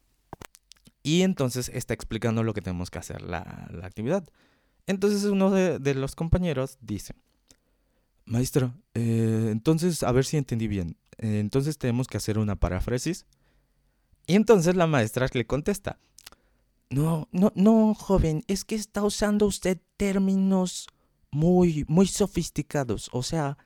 [1.02, 4.28] Y entonces está explicando lo que tenemos que hacer la, la actividad.
[4.90, 7.14] Entonces uno de, los compañeros dice,
[8.24, 10.96] maestro, eh, entonces a ver si entendí bien.
[11.18, 13.24] Eh, entonces tenemos que hacer una paráfrasis.
[14.30, 15.98] Y entonces la maestra le contesta,
[16.88, 20.86] no, no, no, joven, es que está usando usted términos
[21.32, 23.10] muy, muy sofisticados.
[23.12, 23.58] O sea,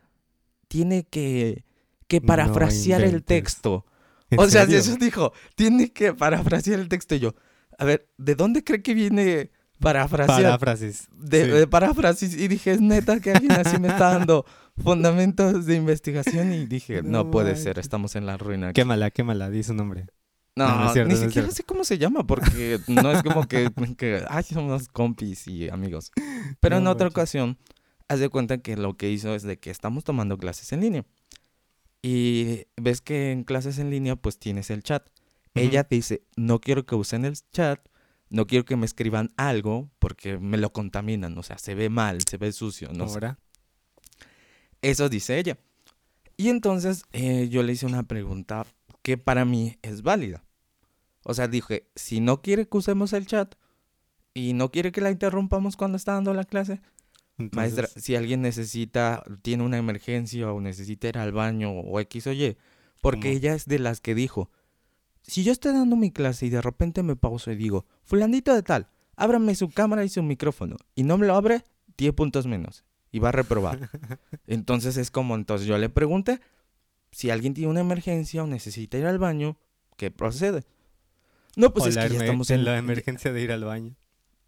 [0.67, 1.67] tiene que,
[2.07, 3.85] que parafrasear el texto.
[4.39, 7.15] O sea, eso dijo, tiene que parafrasear el texto.
[7.15, 7.35] Y yo,
[7.77, 9.51] a ver, ¿de dónde cree que viene
[9.81, 10.45] parafrasear?
[10.45, 11.09] Paráfrasis.
[11.15, 12.35] De, de paráfrasis.
[12.35, 14.47] Y dije, es neta que alguien así me está dando
[14.83, 16.55] fundamentos de investigación.
[16.55, 18.69] Y dije, no, puede ser, estamos en la ruina.
[18.69, 18.81] Aquí.
[18.81, 20.07] Quémala, quémala, di su nombre.
[20.57, 24.89] No, ni siquiera sé cómo se llama, porque no es como que, que ay, somos
[24.89, 26.13] compis y amigos.
[26.61, 27.59] Pero en otra ocasión,
[28.09, 31.05] haz de cuenta que lo que hizo es de que estamos tomando clases en línea.
[32.03, 35.09] Y ves que en clases en línea, pues tienes el chat.
[35.55, 37.81] Ella dice, no quiero que usen el chat,
[38.29, 42.19] no quiero que me escriban algo, porque me lo contaminan, o sea, se ve mal,
[42.29, 43.39] se ve sucio, no ¿Ahora?
[44.83, 45.57] Eso dice ella.
[46.37, 48.67] Y entonces eh, yo le hice una pregunta
[49.05, 50.45] que para mí es válida.
[51.25, 53.55] O sea, dije, si no quiere que usemos el chat
[54.33, 56.81] y no quiere que la interrumpamos cuando está dando la clase,
[57.37, 62.33] maestra, si alguien necesita, tiene una emergencia o necesita ir al baño o X o
[62.33, 62.57] Y,
[63.03, 64.51] porque ella es de las que dijo,
[65.21, 68.63] si yo estoy dando mi clase y de repente me pauso y digo, fulanito de
[68.63, 71.63] tal, ábrame su cámara y su micrófono, y no me lo abre,
[71.99, 73.91] 10 puntos menos, y va a reprobar.
[74.47, 76.41] entonces es como, entonces yo le pregunté,
[77.15, 79.57] si alguien tiene una emergencia o necesita ir al baño,
[79.97, 80.65] ¿qué procede?
[81.55, 83.95] No, pues es que ya estamos en la emergencia de ir al baño.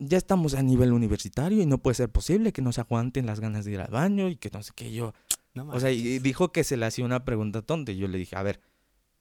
[0.00, 3.38] Ya estamos a nivel universitario y no puede ser posible que no se aguanten las
[3.38, 5.14] ganas de ir al baño y que no sé qué yo.
[5.55, 8.35] o sea, y dijo que se le hacía una pregunta tonta y yo le dije,
[8.35, 8.61] a ver,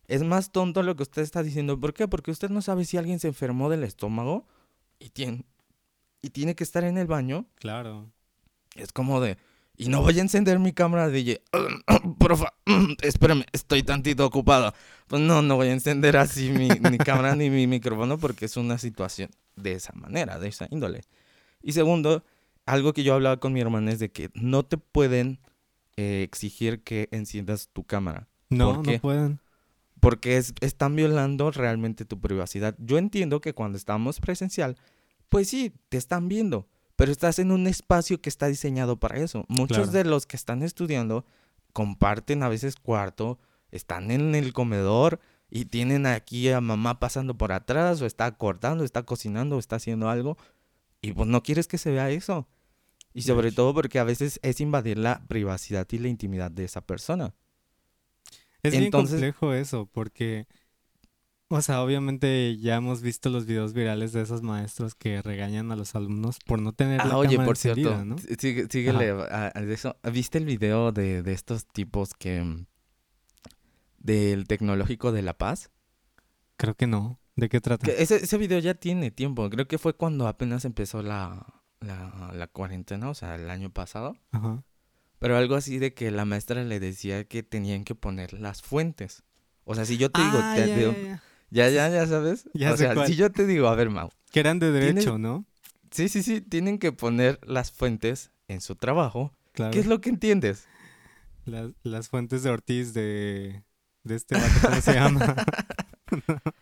[0.08, 1.80] es más tonto lo que usted está diciendo.
[1.80, 2.08] ¿Por qué?
[2.08, 4.48] Porque usted no sabe si alguien se enfermó del estómago
[4.98, 5.46] y tiene,
[6.24, 7.46] y tiene que estar en el baño.
[7.60, 8.10] Claro.
[8.76, 9.38] Es como de,
[9.78, 11.42] y no voy a encender mi cámara DJ.
[12.20, 12.54] Profa,
[13.02, 14.74] espérame, estoy tantito ocupado.
[15.08, 16.50] Pues no, no voy a encender así
[16.90, 21.02] mi, cámara ni mi micrófono porque es una situación de esa manera, de esa índole.
[21.62, 22.24] Y segundo,
[22.66, 25.40] algo que yo hablaba con mi hermana es de que no te pueden
[25.98, 28.28] eh, exigir que enciendas tu cámara.
[28.50, 29.40] No, no pueden.
[30.00, 32.76] Porque es, están violando realmente tu privacidad.
[32.78, 34.78] Yo entiendo que cuando estamos presencial,
[35.30, 39.46] pues sí, te están viendo pero estás en un espacio que está diseñado para eso.
[39.48, 41.26] Muchos de los que están estudiando
[41.74, 43.38] comparten a veces cuarto,
[43.72, 48.84] están en el comedor y tienen aquí a mamá pasando por atrás o está cortando,
[48.84, 50.38] está cocinando o está haciendo algo
[51.02, 52.48] y pues no quieres que se vea eso.
[53.14, 56.82] Y sobre todo porque a veces es invadir la privacidad y la intimidad de esa
[56.82, 57.34] persona.
[58.62, 60.48] Es Entonces, bien complejo eso porque
[61.50, 65.76] o sea, obviamente ya hemos visto los videos virales de esos maestros que regañan a
[65.76, 68.18] los alumnos por no tener ah, la oye, por cierto, ¿no?
[68.18, 69.96] síguele a, eso.
[70.12, 72.42] ¿Viste el video de, de estos tipos que...
[72.42, 72.66] Mm,
[74.00, 75.72] del tecnológico de La Paz?
[76.58, 77.20] Creo que no.
[77.36, 77.92] ¿De qué trata?
[77.92, 79.50] ese, ese video ya tiene tiempo.
[79.50, 81.46] Creo que fue cuando apenas empezó la,
[81.80, 84.16] la, la cuarentena, o sea, el año pasado.
[84.32, 84.64] Ajá.
[85.20, 89.24] Pero algo así de que la maestra le decía que tenían que poner las fuentes.
[89.64, 92.50] O sea, si yo te digo, ah, te, ya, ya, ya sabes.
[92.54, 94.10] Ya o sea, si yo te digo, a ver, Mau.
[94.32, 95.46] Que eran de derecho, ¿no?
[95.92, 96.42] Sí, sí, sí.
[96.42, 99.32] Tienen que poner las fuentes en su trabajo.
[99.54, 99.72] Claro.
[99.72, 100.68] ¿Qué es lo que entiendes?
[101.84, 103.64] Las, fuentes de Ortiz de,
[104.04, 105.36] de este vato, ¿cómo se llama?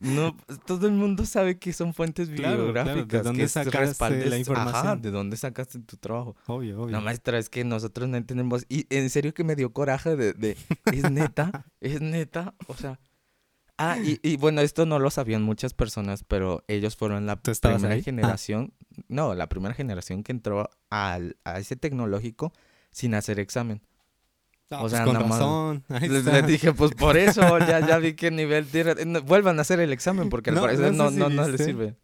[0.00, 3.08] no, todo el mundo sabe que son fuentes bibliográficas.
[3.08, 4.86] ¿De dónde sacaste la información?
[4.86, 6.36] Ajá, ¿de dónde sacaste tu trabajo?
[6.46, 6.96] Obvio, obvio.
[6.96, 8.66] No, maestra, es que nosotros no entendemos.
[8.68, 10.56] Y en serio que me dio coraje de, de
[10.92, 12.98] es neta, es neta, o sea,
[13.80, 18.02] Ah, y, bueno, esto no lo sabían muchas personas, pero ellos fueron la primera ah.
[18.02, 18.72] generación,
[19.06, 22.52] no, la primera generación que entró al, a ese tecnológico
[22.90, 23.80] sin hacer examen.
[24.70, 25.84] o pues sea, con razón.
[26.00, 29.20] Les, dije, pues por eso ya, ya vi qué nivel tiene.
[29.20, 31.94] Vuelvan a hacer el examen porque al no, parecer no, no, no, les sirve.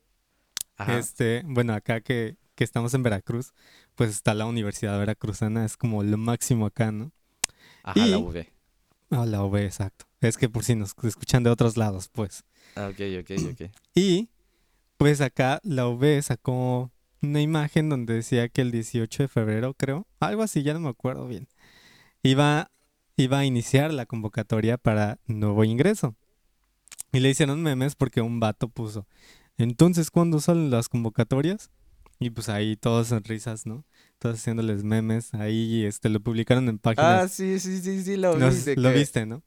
[0.86, 3.52] Este, bueno, acá que, que estamos en Veracruz,
[3.96, 7.10] pues está la Universidad Veracruzana, es como lo máximo acá, ¿no?
[7.82, 8.46] Ajá, la UV.
[9.10, 10.06] Ah, la UV, exacto.
[10.24, 12.44] Es que por si nos escuchan de otros lados, pues.
[12.76, 13.70] Ah, ok, ok, ok.
[13.94, 14.28] Y
[14.96, 20.06] pues acá la UV sacó una imagen donde decía que el 18 de febrero, creo,
[20.20, 21.48] algo así, ya no me acuerdo bien,
[22.22, 22.70] iba,
[23.16, 26.14] iba a iniciar la convocatoria para nuevo ingreso.
[27.12, 29.06] Y le hicieron memes porque un vato puso,
[29.56, 31.70] entonces, ¿cuándo salen las convocatorias?
[32.18, 33.84] Y pues ahí todos en risas, ¿no?
[34.18, 35.34] Todos haciéndoles memes.
[35.34, 37.22] Ahí este, lo publicaron en páginas.
[37.24, 39.42] Ah, sí, sí, sí, sí, lo, vi, Lo viste, ¿no?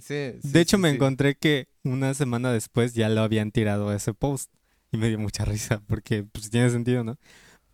[0.00, 3.92] Sí, sí, De hecho, sí, me encontré que una semana después ya lo habían tirado
[3.92, 4.50] ese post
[4.92, 7.18] y me dio mucha risa porque pues tiene sentido, ¿no?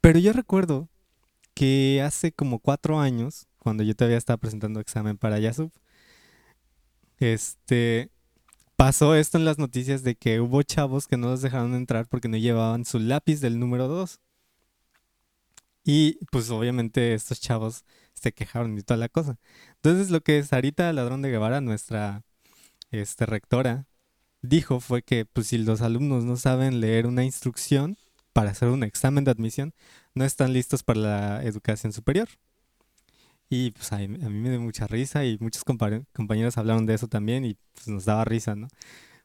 [0.01, 0.89] Pero yo recuerdo
[1.55, 5.73] que hace como cuatro años, cuando yo todavía estaba presentando examen para Yasub,
[7.19, 8.11] este,
[8.77, 12.29] pasó esto en las noticias de que hubo chavos que no los dejaron entrar porque
[12.29, 14.21] no llevaban su lápiz del número 2.
[15.85, 19.39] Y pues obviamente estos chavos se quejaron y toda la cosa.
[19.77, 22.23] Entonces lo que Sarita Ladrón de Guevara, nuestra
[22.91, 23.87] este, rectora,
[24.43, 27.97] dijo fue que pues si los alumnos no saben leer una instrucción
[28.33, 29.75] para hacer un examen de admisión,
[30.15, 32.29] no están listos para la educación superior.
[33.51, 36.87] Y pues a mí, a mí me dio mucha risa y muchos compa- compañeros hablaron
[36.87, 38.69] de eso también y pues nos daba risa, ¿no?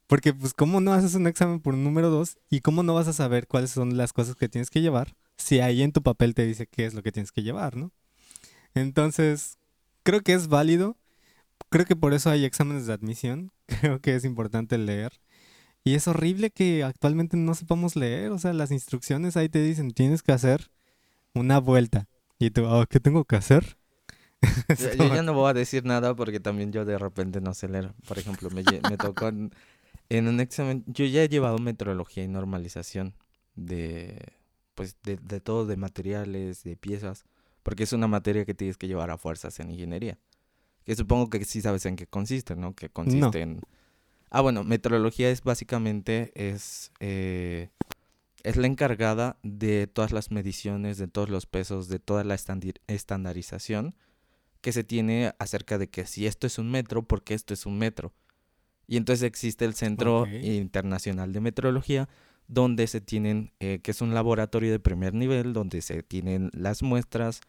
[0.08, 3.08] Porque pues cómo no haces un examen por un número 2 y cómo no vas
[3.08, 6.36] a saber cuáles son las cosas que tienes que llevar si ahí en tu papel
[6.36, 7.92] te dice qué es lo que tienes que llevar, ¿no?
[8.76, 9.58] Entonces,
[10.04, 10.98] creo que es válido.
[11.70, 13.52] Creo que por eso hay exámenes de admisión.
[13.68, 15.20] Creo que es importante leer.
[15.84, 18.32] Y es horrible que actualmente no sepamos leer.
[18.32, 20.72] O sea, las instrucciones ahí te dicen, tienes que hacer
[21.34, 22.08] una vuelta.
[22.40, 23.78] Y tú, "Ah, ¿qué tengo que hacer?
[24.98, 27.94] Yo, ya no voy a decir nada porque también yo de repente no sé leer.
[28.08, 29.52] Por ejemplo, me, me tocó en,
[30.08, 30.84] en un examen.
[30.88, 33.14] Yo ya he llevado metrología y normalización
[33.56, 34.18] de,
[34.76, 37.26] pues, de, de todo, de materiales, de piezas,
[37.70, 40.18] porque es una materia que tienes que llevar a fuerzas en ingeniería.
[40.86, 42.74] Que supongo que sí sabes en qué consiste, ¿no?
[42.74, 43.62] Que consiste en...
[44.32, 47.70] Ah, bueno, metrología es básicamente, es, eh,
[48.42, 52.36] es la encargada de todas las mediciones, de todos los pesos, de toda la
[52.88, 53.94] estandarización
[54.62, 57.78] que se tiene acerca de que si esto es un metro, porque esto es un
[57.78, 58.14] metro.
[58.88, 60.26] Y entonces existe el Centro.
[60.26, 62.10] Internacional de Metrología,
[62.48, 66.82] donde se tienen, eh, que es un laboratorio de primer nivel, donde se tienen las
[66.82, 67.42] muestras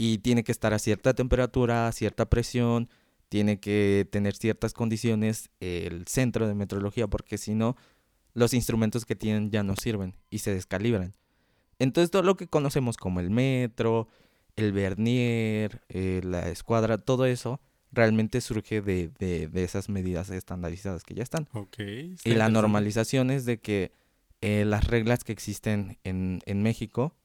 [0.00, 2.88] y tiene que estar a cierta temperatura, a cierta presión,
[3.28, 7.76] tiene que tener ciertas condiciones el centro de metrología, porque si no,
[8.32, 11.14] los instrumentos que tienen ya no sirven y se descalibran.
[11.78, 14.08] Entonces todo lo que conocemos como el metro,
[14.56, 17.60] el vernier, eh, la escuadra, todo eso
[17.92, 21.46] realmente surge de, de- de esas medidas estandarizadas que ya están.
[22.24, 23.92] Y la normalización es de que
[24.40, 27.16] eh, las reglas que existen en, en México,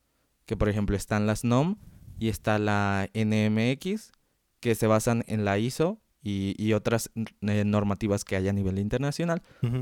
[0.45, 1.77] que por ejemplo están las NOM
[2.19, 4.11] y está la NMX,
[4.59, 8.79] que se basan en la ISO y, y otras eh, normativas que hay a nivel
[8.79, 9.41] internacional,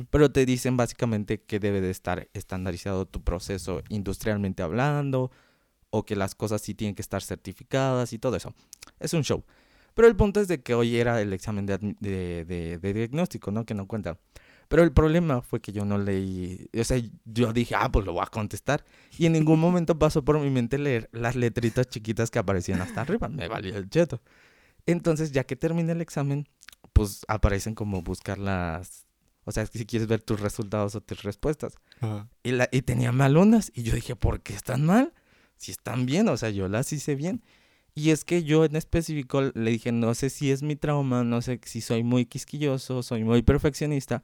[0.09, 5.31] pero te dicen básicamente que debe de estar estandarizado tu proceso industrialmente hablando,
[5.89, 8.53] o que las cosas sí tienen que estar certificadas y todo eso.
[8.99, 9.43] Es un show.
[9.93, 12.93] Pero el punto es de que hoy era el examen de, admi- de, de- de
[12.93, 13.63] diagnóstico, ¿no?
[13.63, 14.17] Que no cuenta.
[14.73, 18.13] Pero el problema fue que yo no leí, o sea, yo dije, ah, pues lo
[18.13, 18.83] voy a contestar.
[19.19, 23.01] Y en ningún momento pasó por mi mente leer las letritas chiquitas que aparecían hasta
[23.01, 23.29] arriba.
[23.29, 24.19] Me valió el cheto.
[24.87, 26.49] Entonces, ya que terminé el examen,
[26.91, 29.05] pues aparecen como buscar las,
[29.43, 31.75] o sea, si quieres ver tus resultados o tus respuestas.
[32.01, 32.27] Ajá.
[32.41, 33.71] Y, la, y tenía malonas.
[33.75, 35.13] Y yo dije, ¿por qué están mal?
[35.55, 37.43] Si están bien, o sea, yo las hice bien.
[37.93, 41.43] Y es que yo en específico le dije, no sé si es mi trauma, no
[41.43, 44.23] sé si soy muy quisquilloso, soy muy perfeccionista,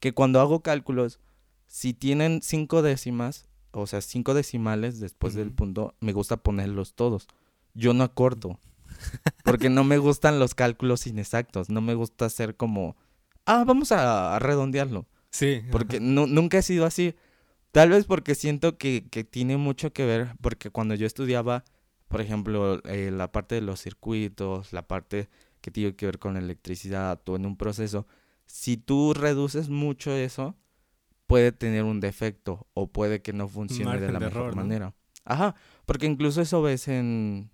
[0.00, 1.20] que cuando hago cálculos,
[1.66, 7.28] si tienen cinco décimas, o sea, cinco decimales después del punto, me gusta ponerlos todos.
[7.74, 8.58] Yo no acorto,
[9.44, 12.96] porque no me gustan los cálculos inexactos, no me gusta hacer como,
[13.44, 15.06] ah, vamos a, redondearlo.
[15.30, 15.62] Sí.
[15.70, 17.14] Porque nunca he sido así.
[17.70, 21.64] Tal vez porque siento que, que tiene mucho que ver, porque cuando yo estudiaba,
[22.08, 25.28] por ejemplo, eh, la parte de los circuitos, la parte
[25.60, 28.06] que tiene que ver con electricidad o en un proceso,
[28.48, 30.56] si tú reduces mucho eso,
[31.26, 34.62] puede tener un defecto o puede que no funcione de la de mejor error, ¿no?
[34.62, 34.94] manera.
[35.24, 37.50] Ajá, porque incluso eso ves en,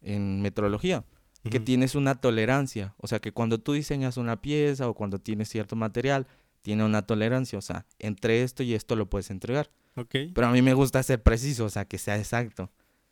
[0.00, 1.04] en metrología
[1.48, 2.94] que tienes una tolerancia.
[2.98, 6.26] O sea, que cuando tú diseñas una pieza o cuando tienes cierto material,
[6.62, 7.58] tiene una tolerancia.
[7.58, 9.70] O sea, entre esto y esto lo puedes entregar.
[9.96, 10.14] Ok.
[10.34, 12.70] Pero a mí me gusta ser preciso, o sea, que sea exacto.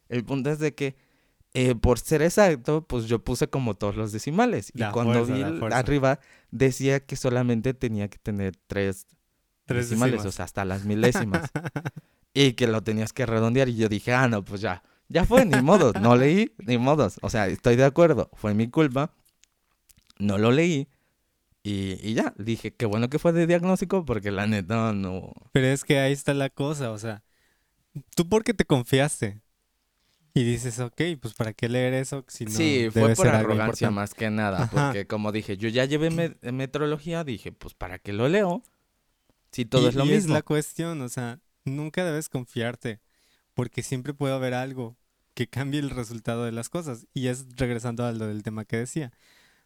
[0.08, 0.96] El punto es de que
[1.60, 4.70] eh, por ser exacto, pues yo puse como todos los decimales.
[4.74, 6.20] Y La cuando fuerza, vi arriba,
[6.52, 9.08] decía que solamente tenía que tener tres,
[9.64, 10.34] Tres decimales, décimas.
[10.34, 11.50] o sea, hasta las milésimas.
[12.32, 13.68] y que lo tenías que redondear.
[13.68, 17.18] Y yo dije, ah, no, pues ya, ya fue, ni modo, no leí, ni modos.
[17.22, 19.12] O sea, estoy de acuerdo, fue mi culpa,
[20.20, 20.88] no lo leí.
[21.64, 25.32] Y, y ya, dije, qué bueno que fue de diagnóstico porque la neta no...
[25.50, 27.24] Pero es que ahí está la cosa, o sea,
[28.14, 29.40] tú porque te confiaste
[30.34, 34.14] y dices, ok, pues para qué leer eso si no sí, fue por arrogancia más
[34.14, 34.86] que nada, Ajá.
[34.88, 38.62] porque como dije, yo ya llevé me- metrología, dije, pues ¿para qué lo leo?
[39.52, 40.34] Si todo Y- es lo y mismo.
[40.34, 43.00] la cuestión, o sea, nunca debes confiarte,
[43.54, 44.96] porque siempre puede haber algo
[45.34, 47.06] que cambie el resultado de las cosas.
[47.14, 49.12] Y es regresando a lo del tema que decía.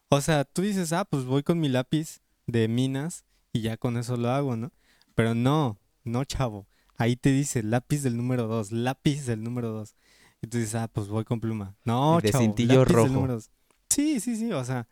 [0.09, 3.97] O sea, tú dices, ah, pues voy con mi lápiz de minas y ya con
[3.97, 4.71] eso lo hago, ¿no?
[5.15, 6.67] Pero no, no, chavo.
[6.95, 9.95] Ahí te dice lápiz del número 2, lápiz del número 2.
[10.43, 11.73] Y tú dices, ah, pues voy con pluma.
[11.85, 13.39] No, de chavo, cintillo rojo.
[13.89, 14.89] Sí, sí, sí, o sea,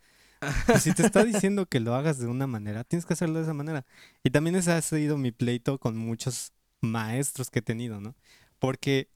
[0.65, 3.43] pues si te está diciendo que lo hagas de una manera, tienes que hacerlo de
[3.43, 3.85] esa manera.
[4.23, 8.15] Y también ese ha sido mi pleito con muchos maestros que he tenido, ¿no?
[8.59, 9.09] Porque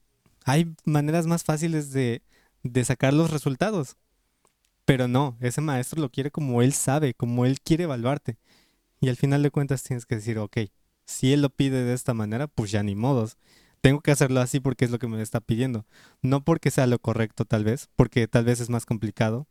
[0.44, 2.20] hay maneras más fáciles de,
[2.62, 3.96] de sacar los resultados.
[4.84, 8.36] Pero no, ese maestro lo quiere como él sabe, como él quiere evaluarte.
[9.00, 10.58] Y al final de cuentas tienes que decir, ok,
[11.06, 13.38] si él lo pide de esta manera, pues ya ni modos.
[13.86, 15.86] Tengo que hacerlo así porque es lo que me está pidiendo.
[16.20, 19.46] No porque sea lo correcto tal vez, porque tal vez es más complicado,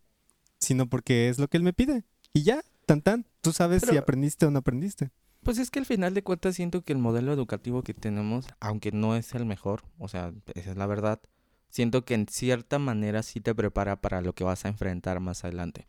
[0.59, 2.03] sino porque es lo que él me pide.
[2.33, 5.09] Y ya, tan tan, tú sabes si aprendiste o no aprendiste.
[5.41, 8.91] Pues es que al final de cuentas siento que el modelo educativo que tenemos, aunque
[8.91, 11.21] no es el mejor, o sea, esa es la verdad,
[11.69, 15.45] siento que en cierta manera sí te prepara para lo que vas a enfrentar más
[15.45, 15.88] adelante.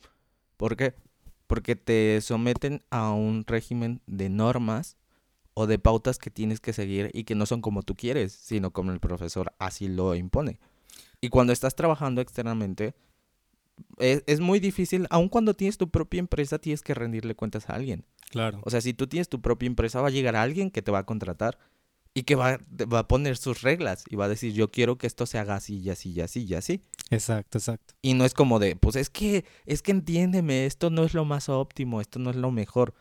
[0.57, 0.95] ¿Por qué?
[1.49, 4.97] Porque te someten a un régimen de normas
[5.59, 8.73] o de pautas que tienes que seguir y que no son como tú quieres, sino
[8.73, 10.61] como el profesor así lo impone.
[11.23, 12.95] Y cuando estás trabajando externamente,
[13.97, 17.73] es, es muy difícil, aun cuando tienes tu propia empresa, tienes que rendirle cuentas a
[17.73, 18.05] alguien.
[18.29, 18.61] Claro.
[18.65, 20.99] O sea, si tú tienes tu propia empresa, va a llegar alguien que te va
[20.99, 21.59] a contratar
[22.13, 22.61] y que va,
[22.93, 25.55] va a poner sus reglas y va a decir, yo quiero que esto se haga
[25.55, 26.83] así y así y así y así.
[27.09, 27.95] Exacto, exacto.
[28.03, 31.25] Y no es como de, pues es que, es que entiéndeme, esto no es lo
[31.25, 32.93] más óptimo, esto no es lo mejor,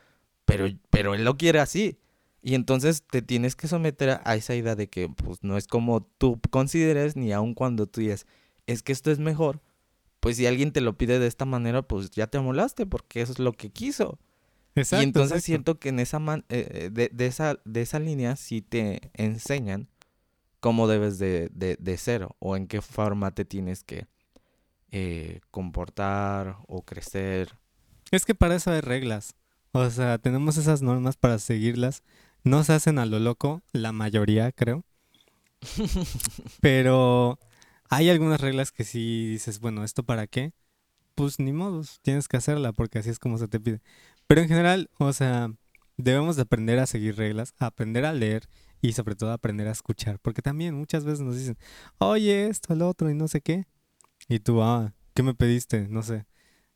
[0.46, 2.00] pero, pero él lo quiere así.
[2.48, 6.02] Y entonces te tienes que someter a- esa idea de que, pues no es como
[6.20, 8.28] tú consideres, ni aun cuando tú dices,
[8.68, 9.62] es que esto es mejor,
[10.20, 13.32] pues si alguien te lo pide de esta manera, pues ya te amolaste porque eso
[13.32, 14.20] es lo que quiso.
[14.76, 15.02] Exacto.
[15.02, 15.46] y entonces exacto.
[15.46, 19.10] siento que en esa man- eh, eh, de, de esa de esa línea sí te
[19.14, 19.88] enseñan
[20.60, 24.06] cómo debes de, de, de ser o en qué forma te tienes que
[24.92, 27.54] eh, comportar o crecer.
[28.12, 29.34] Es que para eso hay reglas.
[29.72, 32.04] O sea, tenemos esas normas para seguirlas.
[32.46, 34.86] No se hacen a lo loco, la mayoría creo.
[36.62, 37.40] Pero
[37.90, 40.54] hay algunas reglas que sí dices, bueno, ¿esto para qué?
[41.16, 43.82] Pues ni modos, tienes que hacerla porque así es como se te pide.
[44.28, 45.52] Pero en general, o sea,
[45.98, 48.48] debemos de aprender a seguir reglas, aprender a leer
[48.80, 50.20] y sobre todo aprender a escuchar.
[50.20, 51.58] Porque también muchas veces nos dicen,
[51.98, 53.66] oye, esto, el otro y no sé qué.
[54.30, 55.88] Y tú, ah, ¿qué me pediste?
[55.88, 56.28] No sé.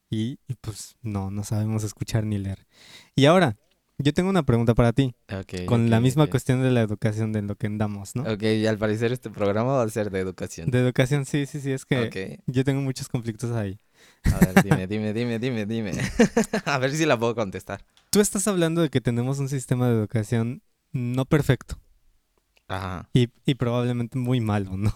[0.10, 2.66] Y, y pues no, no sabemos escuchar ni leer.
[3.16, 3.56] Y ahora,
[4.00, 7.42] yo tengo una pregunta para ti, Ok, con la misma cuestión de la educación de
[7.42, 8.24] lo que andamos, ¿no?
[8.24, 10.72] Ok, y al parecer este programa va a ser de educación.
[10.72, 13.80] De educación, sí, sí, sí, es que yo tengo muchos conflictos ahí.
[14.24, 15.92] A ver, dime, dime, dime, dime, dime.
[16.66, 17.84] a ver si la puedo contestar.
[18.10, 21.80] Tú estás hablando de que tenemos un sistema de educación no perfecto
[22.68, 23.10] Ajá.
[23.14, 24.94] y, y probablemente muy malo, ¿no?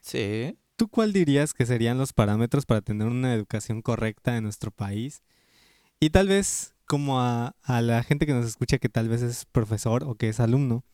[0.00, 0.58] Sí.
[0.76, 5.22] ¿Tú cuál dirías que serían los parámetros para tener una educación correcta en nuestro país?
[6.00, 9.44] Y tal vez, como a, a la gente que nos escucha que tal vez es
[9.44, 10.84] profesor o que es alumno,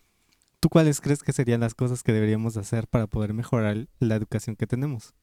[0.61, 4.57] ¿tú cuáles crees que serían las cosas que deberíamos hacer para poder mejorar la educación
[4.57, 5.15] que tenemos?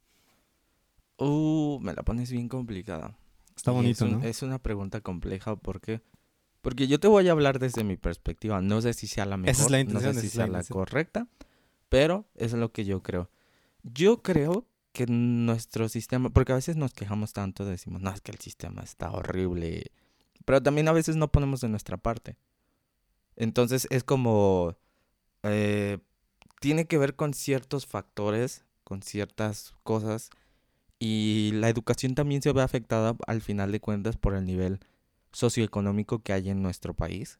[1.17, 3.15] Uh, me la pones bien complicada.
[3.55, 4.25] Está bonito, es un- ¿no?
[4.25, 6.01] Es una pregunta compleja porque
[6.61, 8.61] porque yo te voy a hablar desde mi perspectiva.
[8.61, 10.63] No sé si sea la mejor, Esa es la no sé si la sea la
[10.63, 11.27] correcta,
[11.89, 13.29] pero es lo que yo creo.
[13.83, 18.31] Yo creo que nuestro sistema, porque a veces nos quejamos tanto, decimos, no, es que
[18.31, 19.91] el sistema está horrible,
[20.51, 22.35] pero también a veces no ponemos de nuestra parte.
[23.37, 24.75] Entonces es como,
[25.43, 25.99] eh,
[26.59, 30.29] tiene que ver con ciertos factores, con ciertas cosas,
[30.99, 34.81] y la educación también se ve afectada al final de cuentas por el nivel
[35.31, 37.39] socioeconómico que hay en nuestro país.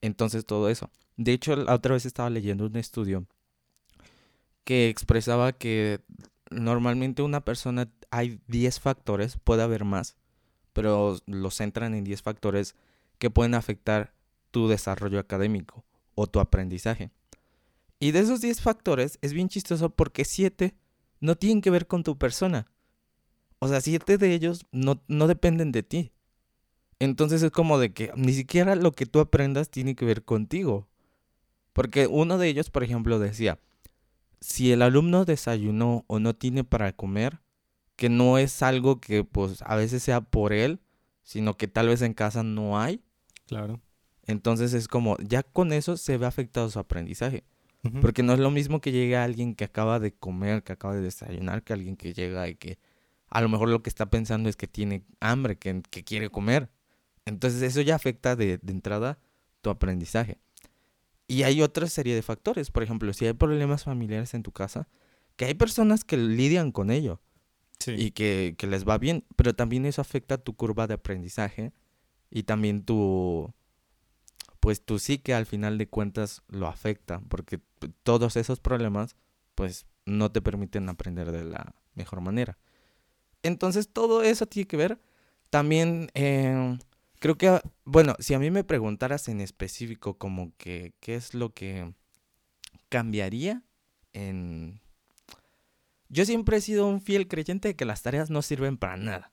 [0.00, 0.90] Entonces todo eso.
[1.18, 3.26] De hecho, la otra vez estaba leyendo un estudio
[4.64, 6.00] que expresaba que
[6.50, 10.16] normalmente una persona hay 10 factores, puede haber más,
[10.72, 12.74] pero los centran en 10 factores
[13.18, 14.14] que pueden afectar
[14.50, 17.10] tu desarrollo académico o tu aprendizaje.
[17.98, 20.74] Y de esos 10 factores es bien chistoso porque 7
[21.20, 22.66] no tienen que ver con tu persona.
[23.60, 26.12] O sea, 7 de ellos no, no dependen de ti.
[26.98, 30.88] Entonces es como de que ni siquiera lo que tú aprendas tiene que ver contigo.
[31.72, 33.58] Porque uno de ellos, por ejemplo, decía,
[34.40, 37.40] si el alumno desayunó o no tiene para comer,
[37.96, 40.80] que no es algo que pues a veces sea por él,
[41.22, 43.02] sino que tal vez en casa no hay,
[43.46, 43.80] Claro.
[44.26, 47.44] entonces es como, ya con eso se ve afectado su aprendizaje.
[48.00, 51.00] Porque no es lo mismo que llegue alguien que acaba de comer, que acaba de
[51.00, 52.78] desayunar, que alguien que llega y que
[53.28, 56.70] a lo mejor lo que está pensando es que tiene hambre, que, que quiere comer.
[57.24, 59.18] Entonces eso ya afecta de, de entrada
[59.62, 60.38] tu aprendizaje.
[61.26, 62.70] Y hay otra serie de factores.
[62.70, 64.86] Por ejemplo, si hay problemas familiares en tu casa,
[65.34, 67.20] que hay personas que lidian con ello.
[67.88, 71.72] Y que, que, les va bien, pero también eso afecta tu curva de aprendizaje
[72.30, 73.52] y también tu,
[74.60, 77.60] pues tu psique al final de cuentas lo afecta, porque
[78.02, 79.16] todos esos problemas
[79.54, 82.58] pues no te permiten aprender de la mejor manera.
[83.42, 85.00] Entonces todo eso tiene que ver
[85.52, 86.78] también, eh,
[87.18, 91.52] creo que, bueno, si a mí me preguntaras en específico como que qué es lo
[91.52, 91.92] que
[92.88, 93.62] cambiaría
[94.14, 94.80] en...
[96.12, 99.32] Yo siempre he sido un fiel creyente de que las tareas no sirven para nada.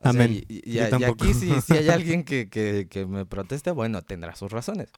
[0.00, 0.42] Amén.
[0.48, 4.90] y, aquí si, si, hay alguien que, que, que me proteste, bueno, tendrá sus razones.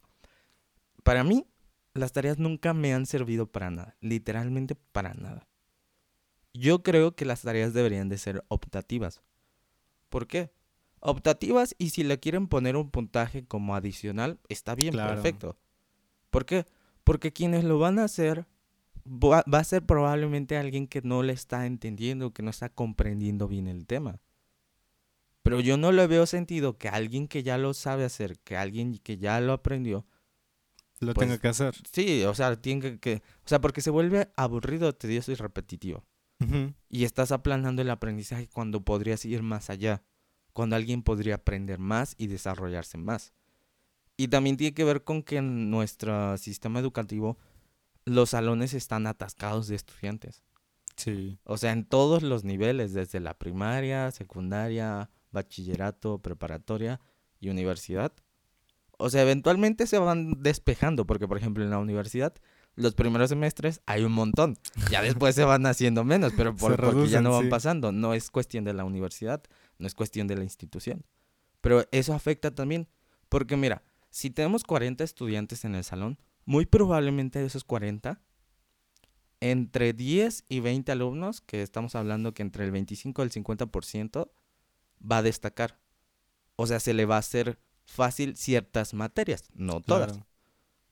[1.02, 1.44] Para mí,
[1.92, 5.48] las tareas nunca me han servido para nada, literalmente para nada.
[6.54, 9.22] Yo creo que las tareas deberían de ser optativas.
[10.08, 10.52] ¿Por qué?
[11.00, 15.58] Optativas y si le quieren poner un puntaje como adicional, está bien, perfecto.
[16.30, 16.64] ¿Por qué?
[17.02, 18.46] Porque quienes lo van a hacer
[19.06, 23.68] va, a ser probablemente alguien que no le está entendiendo, que no está comprendiendo bien
[23.68, 24.20] el tema.
[25.42, 28.98] Pero yo no le veo sentido que alguien que ya lo sabe hacer, que alguien
[28.98, 30.06] que ya lo aprendió,
[30.98, 31.74] lo tenga pues, que hacer.
[31.92, 36.04] Sí, o sea, tiene que, o sea, porque se vuelve aburrido, tedioso y repetitivo.
[36.90, 40.02] Y estás aplanando el aprendizaje cuando podrías ir más allá,
[40.52, 43.32] cuando alguien podría aprender más y desarrollarse más.
[44.18, 47.38] Y también tiene que ver con que en nuestro sistema educativo
[48.06, 50.42] los salones están atascados de estudiantes.
[50.96, 51.38] Sí.
[51.44, 57.00] O sea, en todos los niveles, desde la primaria, secundaria, bachillerato, preparatoria
[57.38, 58.12] y universidad.
[58.96, 62.34] O sea, eventualmente se van despejando, porque por ejemplo en la universidad
[62.76, 64.58] los primeros semestres hay un montón.
[64.90, 67.90] Ya después se van haciendo menos, pero por, porque ya no van pasando.
[67.90, 69.42] No es cuestión de la universidad,
[69.78, 71.04] no es cuestión de la institución.
[71.62, 72.86] Pero eso afecta también,
[73.28, 78.20] porque mira, si tenemos 40 estudiantes en el salón, muy probablemente de esos 40,
[79.40, 84.30] entre 10 y 20 alumnos, que estamos hablando que entre el 25 y el 50%,
[85.00, 85.78] va a destacar.
[86.54, 90.20] O sea, se le va a hacer fácil ciertas materias, no todas,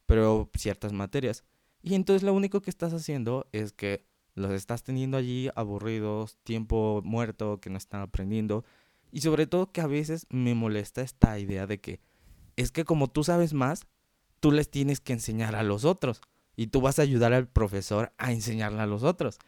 [0.06, 1.44] pero ciertas materias.
[1.82, 7.00] Y entonces lo único que estás haciendo es que los estás teniendo allí aburridos, tiempo
[7.04, 8.64] muerto, que no están aprendiendo.
[9.12, 12.00] Y sobre todo que a veces me molesta esta idea de que
[12.56, 13.86] es que como tú sabes más,
[14.44, 16.20] tú les tienes que enseñar a los otros.
[16.54, 19.38] Y tú vas a ayudar al profesor a enseñarle a los otros.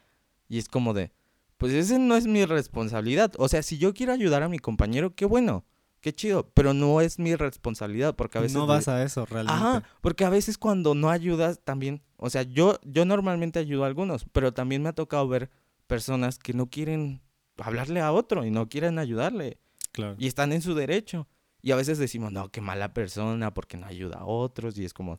[0.49, 1.13] Y es como de,
[1.59, 3.35] pues esa no es mi responsabilidad.
[3.37, 5.67] O sea, si yo quiero ayudar a mi compañero, qué bueno,
[6.01, 8.57] qué chido, pero no es mi responsabilidad porque a veces...
[8.57, 9.53] No vas a eso realmente.
[9.53, 13.89] Ajá, porque a veces cuando no ayudas también, o sea, yo, yo normalmente ayudo a
[13.89, 15.51] algunos, pero también me ha tocado ver
[15.87, 17.21] personas que no quieren
[17.59, 19.59] hablarle a otro y no quieren ayudarle.
[19.93, 20.17] Claro.
[20.19, 21.29] Y están en su derecho.
[21.67, 24.79] Y a veces decimos, no, qué mala persona porque no ayuda a otros.
[24.79, 25.17] Y es como,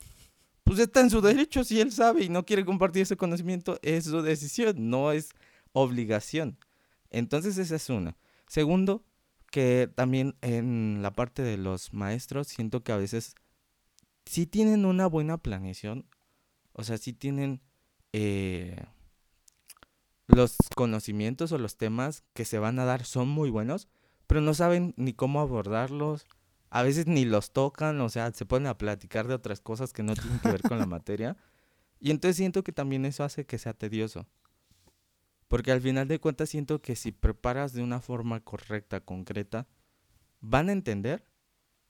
[0.64, 4.06] pues está en su derecho, si él sabe y no quiere compartir ese conocimiento, es
[4.06, 5.28] su decisión, no es
[5.72, 6.56] obligación.
[7.10, 8.16] Entonces esa es una.
[8.46, 9.04] Segundo,
[9.50, 13.34] que también en la parte de los maestros siento que a veces
[14.24, 16.06] sí tienen una buena planeación,
[16.72, 17.60] o sea, sí tienen
[18.14, 18.86] eh,
[20.26, 23.86] los conocimientos o los temas que se van a dar son muy buenos,
[24.26, 26.26] pero no saben ni cómo abordarlos,
[26.70, 30.02] a veces ni los tocan, o sea, se ponen a platicar de otras cosas que
[30.02, 31.36] no tienen que ver con la materia.
[32.00, 34.26] Y entonces siento que también eso hace que sea tedioso.
[35.48, 39.66] Porque al final de cuentas siento que si preparas de una forma correcta, concreta,
[40.40, 41.24] van a entender,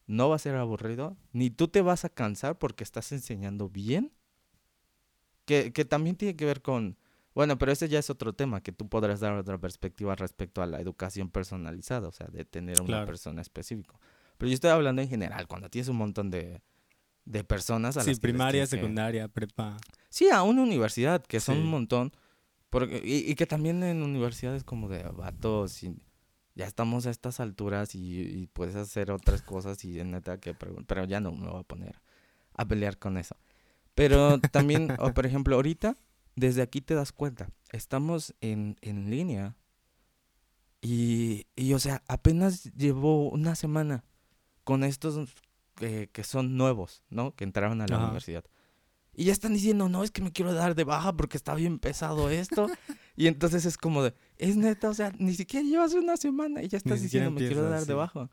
[0.07, 4.13] no va a ser aburrido, ni tú te vas a cansar porque estás enseñando bien.
[5.45, 6.99] Que, que también tiene que ver con,
[7.35, 10.67] bueno, pero ese ya es otro tema, que tú podrás dar otra perspectiva respecto a
[10.67, 13.99] la educación personalizada, o sea, de tener una persona específica.
[14.39, 16.63] Pero yo estoy hablando en general, cuando tienes un montón de,
[17.25, 19.77] de personas a sí, primaria, secundaria, prepa.
[20.09, 22.13] Sí, a una universidad, que son un montón.
[22.71, 25.81] Porque, y, que también en universidades como de vatos,
[26.55, 31.21] ya estamos a estas alturas y, puedes hacer otras cosas y neta que pero ya
[31.21, 32.01] no me voy a poner
[32.55, 33.37] a pelear con eso.
[33.95, 35.97] Pero también, por ejemplo, ahorita,
[36.37, 39.57] desde aquí te das cuenta, estamos en, en línea
[40.81, 44.05] y, y, o sea, apenas llevo una semana
[44.69, 45.19] con estos
[45.77, 47.35] que son nuevos, ¿no?
[47.35, 48.45] Que entraron a la universidad.
[49.15, 51.79] Y ya están diciendo, no, es que me quiero dar de baja porque está bien
[51.79, 52.67] pesado esto.
[53.17, 56.69] y entonces es como de, es neta, o sea, ni siquiera llevas una semana y
[56.69, 58.29] ya estás diciendo, me quiero dar de baja.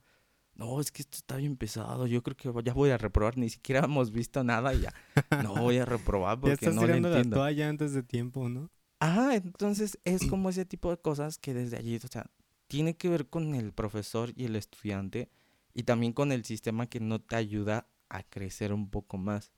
[0.56, 2.06] No, es que esto está bien pesado.
[2.06, 3.38] Yo creo que ya voy a reprobar.
[3.38, 4.94] Ni siquiera hemos visto nada y ya.
[5.42, 7.12] No voy a reprobar porque ya estás no entiendo.
[7.12, 8.70] la toalla antes de tiempo, ¿no?
[9.00, 12.30] Ajá, entonces es como ese tipo de cosas que desde allí, o sea,
[12.68, 15.30] tiene que ver con el profesor y el estudiante
[15.76, 19.52] y también con el sistema que no te ayuda a crecer un poco más.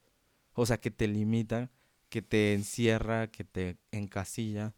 [0.53, 1.71] O sea, que te limita,
[2.09, 4.73] que te encierra, que te encasilla.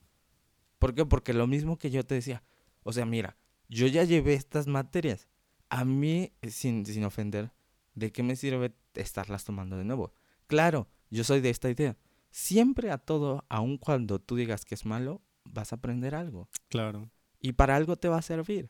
[0.77, 1.05] ¿Por qué?
[1.05, 2.43] Porque lo mismo que yo te decía,
[2.83, 3.37] o sea, mira,
[3.69, 5.29] yo ya llevé estas materias.
[5.69, 7.53] A mí, eh, sin, sin ofender,
[7.95, 10.13] ¿de qué me sirve estarlas tomando de nuevo?
[10.47, 11.97] Claro, yo soy de esta idea.
[12.31, 16.49] Siempre a todo, aun cuando tú digas que es malo, vas a aprender algo.
[16.67, 17.09] Claro.
[17.39, 18.69] Y para algo te va a servir.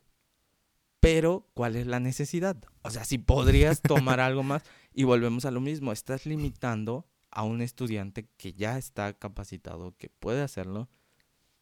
[1.00, 2.62] Pero, ¿cuál es la necesidad?
[2.82, 4.62] O sea, si podrías tomar algo más
[4.94, 10.10] y volvemos a lo mismo, estás limitando a un estudiante que ya está capacitado, que
[10.10, 10.88] puede hacerlo,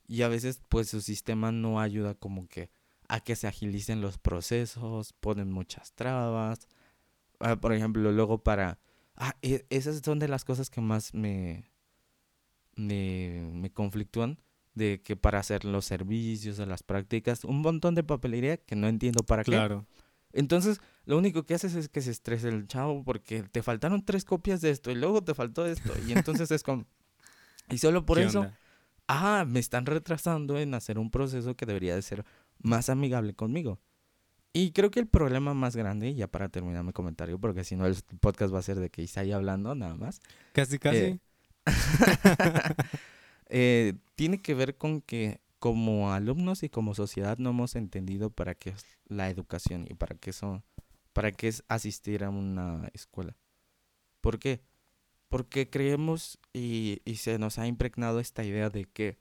[0.07, 2.71] y a veces pues su sistema no ayuda como que
[3.09, 6.69] a que se agilicen los procesos, ponen muchas trabas.
[7.41, 8.79] Ah, por ejemplo, luego para...
[9.17, 11.65] Ah, e, esas son de las cosas que más me,
[12.77, 14.39] me, me conflictúan
[14.79, 19.23] de que para hacer los servicios, las prácticas, un montón de papelería que no entiendo
[19.25, 19.51] para qué.
[19.51, 19.87] Claro.
[20.33, 24.25] Entonces, lo único que haces es que se estrese el chavo porque te faltaron tres
[24.25, 25.93] copias de esto y luego te faltó esto.
[26.07, 26.87] Y entonces es como...
[27.71, 28.59] Y solo por ¿Qué eso, onda?
[29.09, 32.25] ah, me están retrasando en hacer un proceso que debería de ser
[32.61, 33.81] más amigable conmigo.
[34.53, 37.87] Y creo que el problema más grande, ya para terminar mi comentario, porque si no
[37.87, 40.21] el podcast va a ser de que Isai hablando nada más,
[40.53, 40.97] Casi, casi.
[40.97, 41.21] Eh,
[43.49, 48.55] eh, tiene que ver con que como alumnos y como sociedad no hemos entendido para
[48.55, 50.65] qué es la educación y para qué son,
[51.13, 53.37] para qué es asistir a una escuela.
[54.21, 54.63] ¿Por qué?
[55.29, 59.19] Porque creemos y, y se nos ha impregnado esta idea de que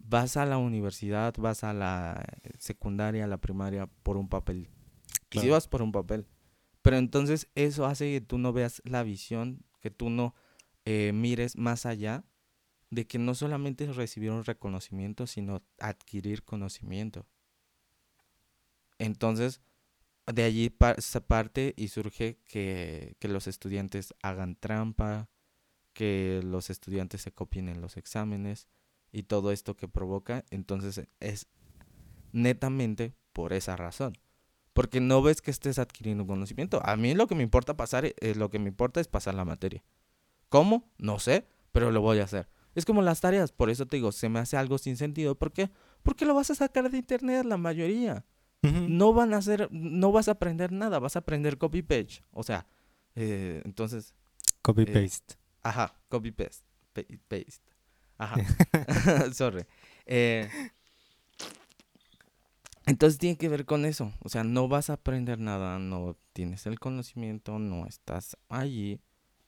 [0.00, 2.24] vas a la universidad, vas a la
[2.58, 4.68] secundaria, a la primaria por un papel.
[5.30, 5.52] Y sí Claro.
[5.52, 6.26] vas por un papel.
[6.82, 10.34] Pero entonces eso hace que tú no veas la visión, que tú no
[10.86, 12.24] eh, mires más allá
[12.90, 17.26] de que no solamente un reconocimiento, sino adquirir conocimiento.
[18.98, 19.60] Entonces,
[20.26, 25.28] de allí parte y surge que, que los estudiantes hagan trampa,
[25.92, 28.68] que los estudiantes se copien en los exámenes
[29.12, 30.44] y todo esto que provoca.
[30.50, 31.46] Entonces, es
[32.32, 34.14] netamente por esa razón.
[34.72, 36.80] Porque no ves que estés adquiriendo conocimiento.
[36.84, 39.44] A mí lo que me importa pasar, eh, lo que me importa es pasar la
[39.44, 39.82] materia.
[40.48, 40.90] ¿Cómo?
[40.98, 42.48] No sé, pero lo voy a hacer.
[42.78, 45.34] Es como las tareas, por eso te digo, se me hace algo sin sentido.
[45.34, 45.70] ¿Por qué?
[46.02, 48.24] Porque lo vas a sacar de internet la mayoría.
[48.62, 52.22] No van a hacer, no vas a aprender nada, vas a aprender copy page.
[52.32, 52.66] O sea,
[53.14, 54.14] eh, entonces,
[54.62, 55.36] Copy eh, paste.
[55.62, 57.72] ajá, copy paste, pa- paste.
[58.18, 58.36] Ajá.
[59.32, 59.64] Sorry.
[60.06, 60.48] Eh,
[62.86, 64.12] entonces tiene que ver con eso.
[64.20, 69.00] O sea, no vas a aprender nada, no tienes el conocimiento, no estás allí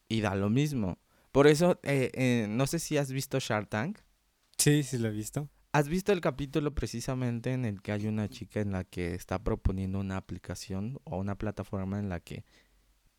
[0.08, 0.98] y da lo mismo.
[1.32, 3.98] Por eso, eh, eh, no sé si has visto Shark Tank.
[4.58, 5.48] Sí, sí lo he visto.
[5.72, 9.42] ¿Has visto el capítulo precisamente en el que hay una chica en la que está
[9.44, 12.44] proponiendo una aplicación o una plataforma en la que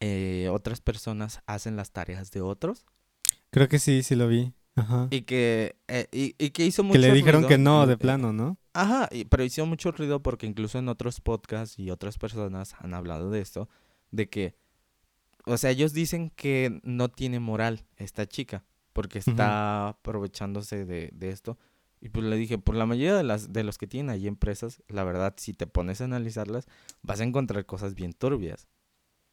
[0.01, 2.85] eh, otras personas hacen las tareas de otros?
[3.51, 4.53] Creo que sí, sí lo vi.
[4.75, 5.07] Ajá.
[5.11, 7.49] Y que, eh, y, y que hizo mucho Que le dijeron ruido.
[7.49, 8.57] que no, de plano, ¿no?
[8.73, 12.93] Ajá, y- pero hizo mucho ruido porque incluso en otros podcasts y otras personas han
[12.93, 13.69] hablado de esto,
[14.11, 14.55] de que,
[15.45, 18.63] o sea, ellos dicen que no tiene moral esta chica,
[18.93, 21.57] porque está aprovechándose de, de esto.
[21.99, 24.81] Y pues le dije, por la mayoría de, las, de los que tienen ahí empresas,
[24.87, 26.65] la verdad, si te pones a analizarlas,
[27.03, 28.67] vas a encontrar cosas bien turbias.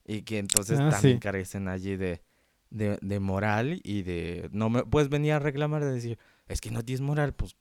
[0.07, 1.21] Y que entonces Ah, también sí.
[1.21, 2.23] carecen allí de,
[2.71, 4.49] de, de moral y de...
[4.53, 7.57] No me puedes venir a reclamar de decir, es que no tienes moral, pues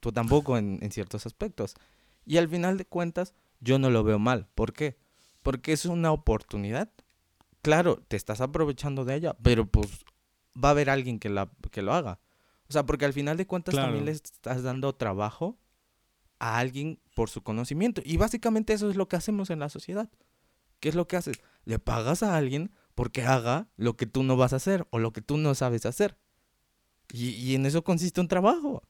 [0.00, 1.74] tú tampoco en, en ciertos aspectos.
[2.26, 4.48] Y al final de cuentas, yo no lo veo mal.
[4.54, 4.96] ¿Por qué?
[5.42, 6.90] Porque es una oportunidad.
[7.62, 10.04] Claro, te estás aprovechando de ella, pero pues
[10.62, 12.18] va a haber alguien que, la, que lo haga.
[12.68, 15.58] O sea, porque al final de cuentas también le estás dando trabajo
[16.38, 18.02] a alguien por su conocimiento.
[18.04, 20.10] Y básicamente eso es lo que hacemos en la sociedad.
[20.80, 21.40] ¿Qué es lo que haces?
[21.64, 25.12] Le pagas a alguien porque haga lo que tú no vas a hacer o lo
[25.12, 26.18] que tú no sabes hacer.
[27.12, 28.82] Y, y en eso consiste un trabajo.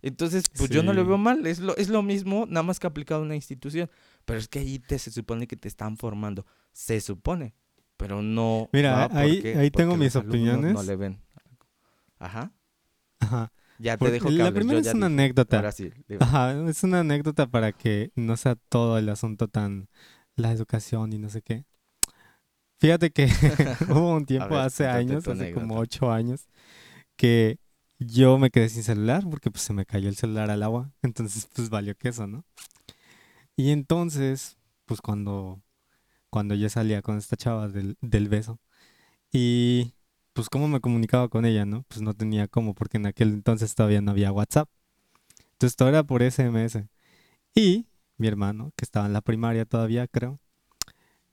[0.00, 1.46] Entonces, pues yo no lo veo mal.
[1.46, 3.90] Es lo, es lo mismo, nada más que aplicado a una institución.
[4.24, 6.46] Pero es que ahí te, se supone que te están formando.
[6.72, 7.54] Se supone.
[7.98, 8.70] Pero no.
[8.72, 10.86] Mira, va ahí- porque- ahí tengo mis alumnos No opiniones.
[10.86, 11.20] le ven.
[12.18, 12.52] Ajá.
[13.20, 13.52] Ajá.
[13.78, 15.20] Ya te dejo que la hables, yo primera es una dije.
[15.22, 15.56] anécdota.
[15.56, 15.92] Ahora sí.
[16.20, 19.88] Ajá, es una anécdota para que no sea todo el asunto tan
[20.36, 21.64] la educación y no sé qué.
[22.78, 23.26] Fíjate que
[23.90, 26.48] hubo un tiempo ver, hace años, hace como ocho años,
[27.16, 27.58] que
[27.98, 31.48] yo me quedé sin celular porque pues se me cayó el celular al agua, entonces
[31.52, 32.44] pues valió queso, ¿no?
[33.56, 35.60] Y entonces, pues cuando,
[36.30, 38.60] cuando yo salía con esta chava del, del beso
[39.32, 39.94] y
[40.32, 41.84] pues cómo me comunicaba con ella, ¿no?
[41.88, 44.68] Pues no tenía cómo porque en aquel entonces todavía no había WhatsApp.
[45.52, 46.84] Entonces todo era por SMS.
[47.54, 50.38] Y mi hermano, que estaba en la primaria todavía, creo,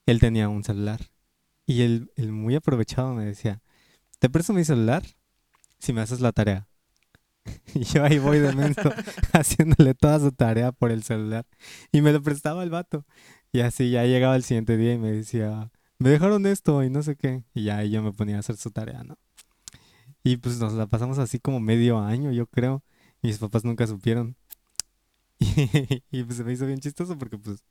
[0.06, 1.12] él tenía un celular.
[1.68, 3.62] Y él, él muy aprovechado me decía,
[4.20, 5.04] te presto mi celular
[5.80, 6.68] si me haces la tarea.
[7.76, 8.92] Y yo ahí voy de menso
[9.34, 11.46] haciéndole toda su tarea por el celular.
[11.92, 13.06] Y me lo prestaba el vato.
[13.56, 17.02] Y así ya llegaba el siguiente día y me decía, me dejaron esto y no
[17.04, 17.46] sé qué.
[17.54, 19.18] Y ya yo me ponía a hacer su tarea, ¿no?
[20.26, 22.84] Y pues nos la pasamos así como medio año, yo creo.
[23.22, 24.36] Mis papás nunca supieron.
[26.12, 27.64] Y, pues se me hizo bien chistoso porque pues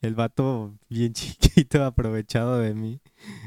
[0.00, 3.00] el vato bien chiquito aprovechado de mí,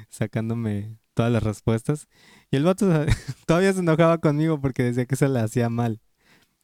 [0.10, 2.08] sacándome todas las respuestas.
[2.50, 2.88] Y el vato
[3.46, 6.00] todavía se enojaba conmigo porque decía que se le hacía mal.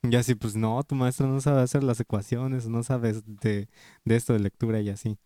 [0.04, 3.68] Y así, pues no, tu maestro no sabe hacer las ecuaciones, no sabes de,
[4.06, 5.18] de esto de lectura y así.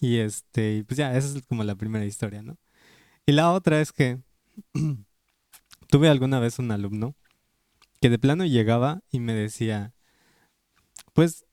[0.00, 2.58] Y este, pues ya, esa es como la primera historia, ¿no?
[3.26, 4.20] Y la otra es que
[5.88, 7.14] tuve alguna vez un alumno
[8.00, 9.94] que de plano llegaba y me decía,
[11.14, 11.46] pues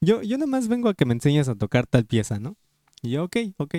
[0.00, 2.56] yo, yo más vengo a que me enseñes a tocar tal pieza, ¿no?
[3.02, 3.76] Y yo, ok, ok.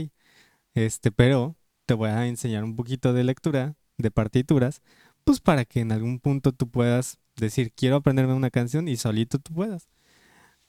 [0.74, 1.56] Este, pero
[1.86, 4.82] te voy a enseñar un poquito de lectura, de partituras,
[5.24, 9.40] pues para que en algún punto tú puedas decir, quiero aprenderme una canción y solito
[9.40, 9.88] tú puedas.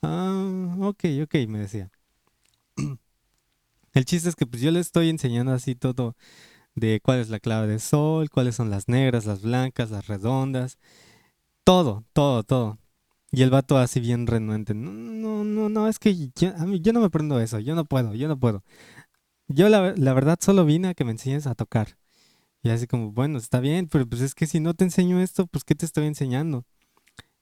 [0.02, 1.90] Ah, ok, ok, me decía.
[3.94, 6.16] El chiste es que pues yo le estoy enseñando así todo
[6.74, 10.78] de cuál es la clave de sol, cuáles son las negras, las blancas, las redondas,
[11.64, 12.78] todo, todo, todo.
[13.30, 16.80] Y el vato así bien renuente, no, no, no, no, es que yo, a mí,
[16.80, 18.64] yo no me aprendo eso, yo no puedo, yo no puedo.
[19.48, 21.98] Yo la, la verdad solo vine a que me enseñes a tocar.
[22.62, 25.46] Y así como, bueno, está bien, pero pues es que si no te enseño esto,
[25.46, 26.64] pues ¿qué te estoy enseñando?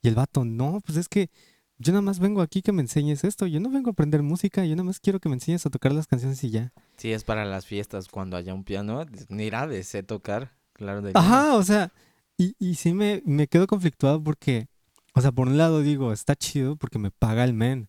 [0.02, 1.30] Y el vato, no, pues es que
[1.78, 3.46] yo nada más vengo aquí que me enseñes esto.
[3.46, 5.92] Yo no vengo a aprender música, yo nada más quiero que me enseñes a tocar
[5.92, 6.72] las canciones y ya.
[6.96, 9.04] Sí, es para las fiestas cuando haya un piano.
[9.28, 11.02] Mira, de sé tocar, claro.
[11.02, 11.92] De Ajá, o sea,
[12.38, 14.68] y, y sí me, me quedo conflictuado porque,
[15.14, 17.88] o sea, por un lado digo, está chido porque me paga el men.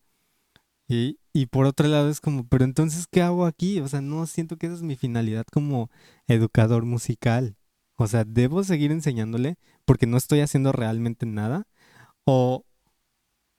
[0.89, 3.79] Y, y por otro lado es como, pero entonces, ¿qué hago aquí?
[3.81, 5.89] O sea, no siento que esa es mi finalidad como
[6.27, 7.55] educador musical.
[7.95, 11.67] O sea, ¿debo seguir enseñándole porque no estoy haciendo realmente nada?
[12.25, 12.65] O,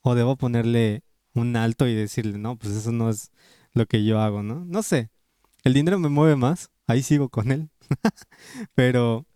[0.03, 1.03] o debo ponerle
[1.35, 3.31] un alto y decirle, no, pues eso no es
[3.73, 4.65] lo que yo hago, ¿no?
[4.65, 5.11] No sé.
[5.65, 7.71] El dinero me mueve más, ahí sigo con él.
[8.75, 9.27] Pero...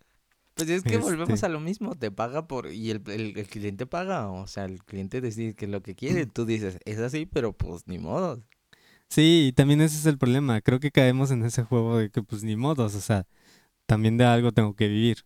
[0.55, 2.71] Pues es que volvemos este a lo mismo, te paga por...
[2.71, 6.27] Y el, el, cliente paga, o sea, el cliente decide que es lo que quiere,
[6.27, 8.43] tú dices, es así, pero pues ni modo.
[9.13, 12.23] Sí, y también ese es el problema, creo que caemos en ese juego de que
[12.23, 13.27] pues ni modos, o sea,
[13.85, 15.25] también de algo tengo que vivir.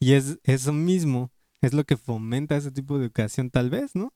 [0.00, 1.30] Y es eso mismo,
[1.60, 4.14] es lo que fomenta ese tipo de educación tal vez, ¿no?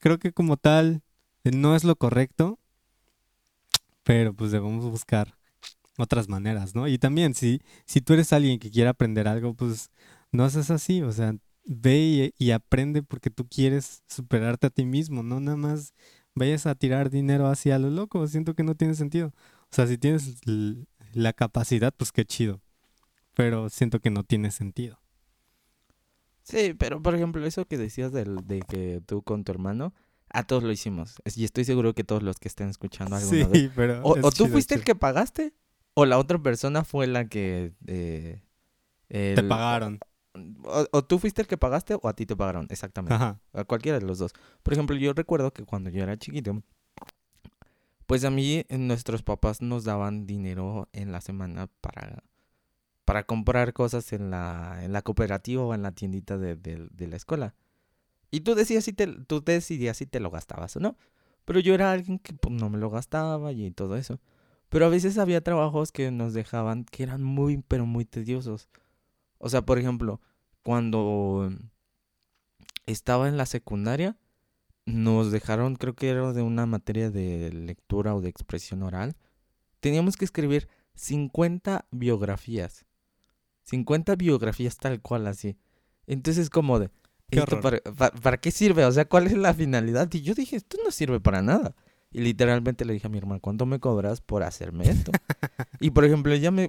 [0.00, 1.02] creo que como tal
[1.44, 2.58] eh, no es lo correcto,
[4.02, 5.36] pero pues debemos buscar
[5.98, 6.88] otras maneras, ¿no?
[6.88, 9.90] Y también si, si tú eres alguien que quiere aprender algo, pues
[10.32, 11.34] no haces así, o sea,
[11.64, 15.94] ve y, aprende porque tú quieres superarte a ti mismo, no nada más
[16.34, 19.28] vayas a tirar dinero hacia lo loco, siento que no tiene sentido.
[19.28, 20.40] O sea, si tienes
[21.12, 22.60] la capacidad, pues qué chido,
[23.34, 25.00] pero siento que no tiene sentido.
[26.42, 29.94] Sí, pero por ejemplo, eso que decías del, de que tú con tu hermano,
[30.30, 31.16] a todos lo hicimos.
[31.36, 34.74] Y estoy seguro que todos los que estén escuchando alguna sí, Pero o, tú fuiste
[34.74, 35.54] el que pagaste,
[35.94, 37.72] o la otra persona fue la que...
[37.86, 38.40] Eh,
[39.08, 40.00] te pagaron.
[40.92, 43.14] O, tú fuiste el que pagaste o a ti te pagaron, exactamente.
[43.14, 43.40] Ajá.
[43.52, 44.32] A cualquiera de los dos.
[44.62, 46.62] Por ejemplo, yo recuerdo que cuando yo era chiquito,
[48.06, 52.22] pues a mí nuestros papás nos daban dinero en la semana para
[53.10, 57.16] para comprar cosas en la, en la cooperativa o en la tiendita de, de, la
[57.16, 57.56] escuela.
[58.30, 60.96] Y tú decías si te, tú decidías si te lo gastabas o no.
[61.44, 64.20] Pero yo era alguien que pues, no me lo gastaba y todo eso.
[64.68, 68.68] Pero a veces había trabajos que nos dejaban que eran muy, pero muy tediosos.
[69.40, 70.20] O sea, por ejemplo,
[70.62, 71.50] cuando
[72.86, 74.16] estaba en la secundaria,
[74.84, 79.16] nos dejaron, creo que era de una materia de lectura o de expresión oral.
[79.80, 82.84] Teníamos que escribir 50 biografías.
[83.64, 85.56] 50 biografías tal cual así.
[86.06, 86.90] Entonces como de,
[88.22, 88.84] para, qué sirve?
[88.84, 90.08] O sea, ¿cuál es la finalidad?
[90.12, 91.74] Y yo dije, esto no sirve para nada.
[92.12, 95.12] Y literalmente le dije a mi hermano, ¿cuánto me cobras por hacerme esto?
[95.80, 96.68] y por ejemplo, ella me,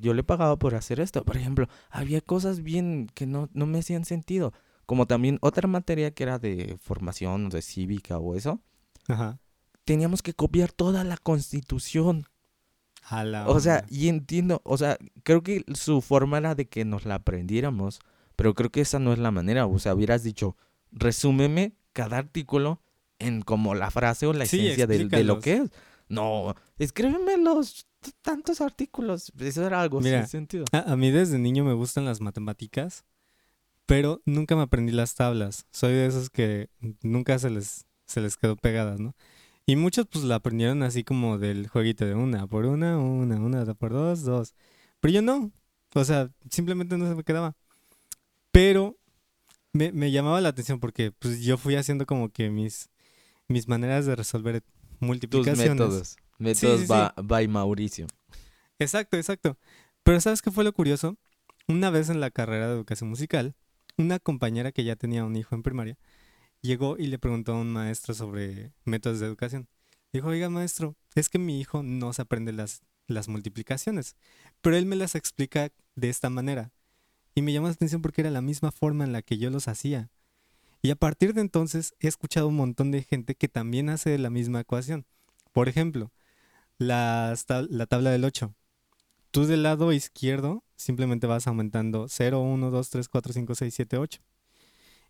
[0.00, 1.24] yo le pagaba por hacer esto.
[1.24, 4.52] Por ejemplo, había cosas bien que no, no me hacían sentido.
[4.86, 8.60] Como también otra materia que era de formación, de cívica o eso.
[9.06, 9.38] Ajá.
[9.84, 12.26] Teníamos que copiar toda la constitución
[13.46, 17.16] o sea, y entiendo, o sea, creo que su forma era de que nos la
[17.16, 18.00] aprendiéramos,
[18.36, 19.66] pero creo que esa no es la manera.
[19.66, 20.56] O sea, hubieras dicho,
[20.92, 22.80] resúmeme cada artículo
[23.20, 25.70] en como la frase o la esencia de, lo que es.
[26.08, 27.86] No, escríbeme los
[28.22, 29.32] tantos artículos.
[29.38, 30.64] Eso era algo sin sentido.
[30.72, 33.04] A, a, mí desde niño me gustan las matemáticas,
[33.86, 35.66] pero nunca me aprendí las tablas.
[35.70, 36.68] Soy de esos que
[37.02, 39.14] nunca se les, se les quedó pegadas, ¿no?
[39.66, 43.74] Y muchos pues la aprendieron así como del jueguito de una por una, una, una
[43.74, 44.54] por dos, dos.
[44.98, 45.52] Pero yo no.
[45.94, 47.54] O sea, simplemente no se me quedaba.
[48.50, 48.96] Pero
[49.72, 52.90] me, me llamaba la atención porque pues yo fui haciendo como que mis,
[53.50, 54.70] mis maneras de resolver Tus
[55.00, 55.70] multiplicaciones.
[55.70, 56.16] métodos.
[56.38, 58.06] Métodos sí, ba- by Mauricio.
[58.78, 59.58] Exacto, exacto.
[60.02, 61.16] Pero ¿sabes qué fue lo curioso?
[61.68, 63.54] Una vez en la carrera de educación musical,
[63.98, 65.98] una compañera que ya tenía un hijo en primaria
[66.62, 69.68] llegó y le preguntó a un maestro sobre métodos de educación.
[70.12, 74.16] Dijo, oiga maestro, es que mi hijo no se aprende las, las multiplicaciones,
[74.60, 76.72] pero él me las explica de esta manera.
[77.34, 79.68] Y me llamó la atención porque era la misma forma en la que yo los
[79.68, 80.10] hacía.
[80.82, 84.30] Y a partir de entonces he escuchado un montón de gente que también hace la
[84.30, 85.06] misma ecuación.
[85.52, 86.10] Por ejemplo,
[86.78, 88.54] tab- la tabla del 8.
[89.30, 93.96] Tú del lado izquierdo simplemente vas aumentando 0, 1, 2, 3, 4, 5, 6, 7,
[93.98, 94.22] 8.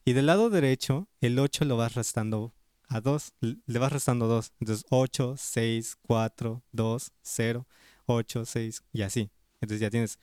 [0.04, 2.52] Y del lado derecho, el 8 lo vas restando
[2.88, 3.34] a 2.
[3.40, 4.52] Le vas restando 2.
[4.60, 7.66] Entonces 8, 6, 4, 2, 0,
[8.06, 9.30] 8, 6 y así.
[9.60, 10.18] Entonces ya tienes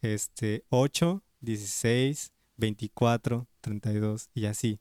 [0.00, 4.80] este 8, 16, 24, 32 y así.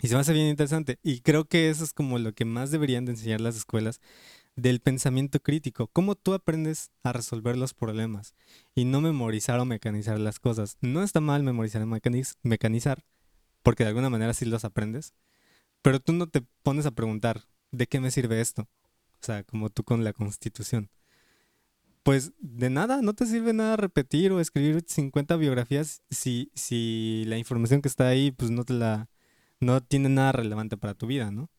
[0.00, 0.98] Y se me hace bien interesante.
[1.02, 4.00] Y creo que eso es como lo que más deberían de enseñar las escuelas
[4.56, 5.88] del pensamiento crítico.
[5.88, 8.34] Cómo tú aprendes a resolver los problemas
[8.74, 10.76] y no memorizar o mecanizar las cosas.
[10.80, 13.04] No está mal memorizar o mecaniz- mecanizar,
[13.62, 15.14] porque de alguna manera sí los aprendes.
[15.82, 18.62] Pero tú no te pones a preguntar, ¿de qué me sirve esto?
[18.62, 20.90] O sea, como tú con la constitución.
[22.04, 27.38] Pues de nada, no te sirve nada repetir o escribir 50 biografías si, si la
[27.38, 29.08] información que está ahí pues no te la
[29.58, 31.50] no tiene nada relevante para tu vida, ¿no?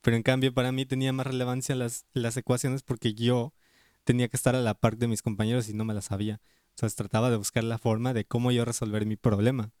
[0.00, 3.52] Pero en cambio para mí tenía más relevancia las, las ecuaciones porque yo
[4.04, 6.40] tenía que estar a la par de mis compañeros y no me las sabía.
[6.74, 9.72] O sea, trataba de buscar la forma de cómo yo resolver mi problema.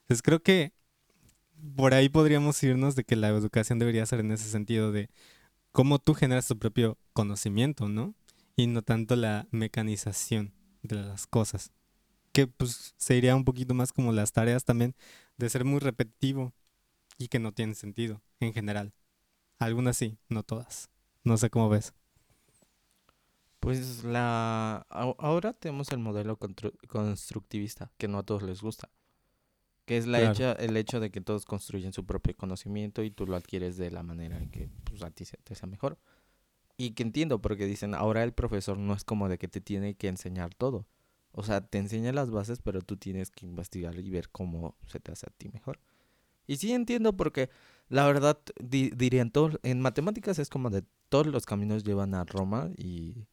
[0.00, 0.72] Entonces creo que
[1.76, 5.10] por ahí podríamos irnos de que la educación debería ser en ese sentido de
[5.70, 8.14] cómo tú generas tu propio conocimiento, ¿no?
[8.56, 10.52] Y no tanto la mecanización
[10.82, 11.72] de las cosas.
[12.32, 14.94] Que pues se iría un poquito más como las tareas también
[15.36, 16.52] de ser muy repetitivo
[17.18, 18.92] y que no tienen sentido en general.
[19.58, 20.90] Algunas sí, no todas.
[21.22, 21.94] No sé cómo ves.
[23.60, 28.90] Pues la ahora tenemos el modelo constru- constructivista, que no a todos les gusta.
[29.86, 30.32] Que es la Claro.
[30.32, 33.90] hecha, el hecho de que todos construyen su propio conocimiento y tú lo adquieres de
[33.90, 35.98] la manera en que pues, a ti se te sea mejor.
[36.76, 39.94] Y que entiendo, porque dicen, ahora el profesor no es como de que te tiene
[39.94, 40.86] que enseñar todo.
[41.32, 45.00] O sea, te enseña las bases, pero tú tienes que investigar y ver cómo se
[45.00, 45.78] te hace a ti mejor.
[46.46, 47.48] Y sí entiendo porque
[47.88, 52.24] la verdad di- dirían todos en matemáticas es como de todos los caminos llevan a
[52.24, 53.26] Roma y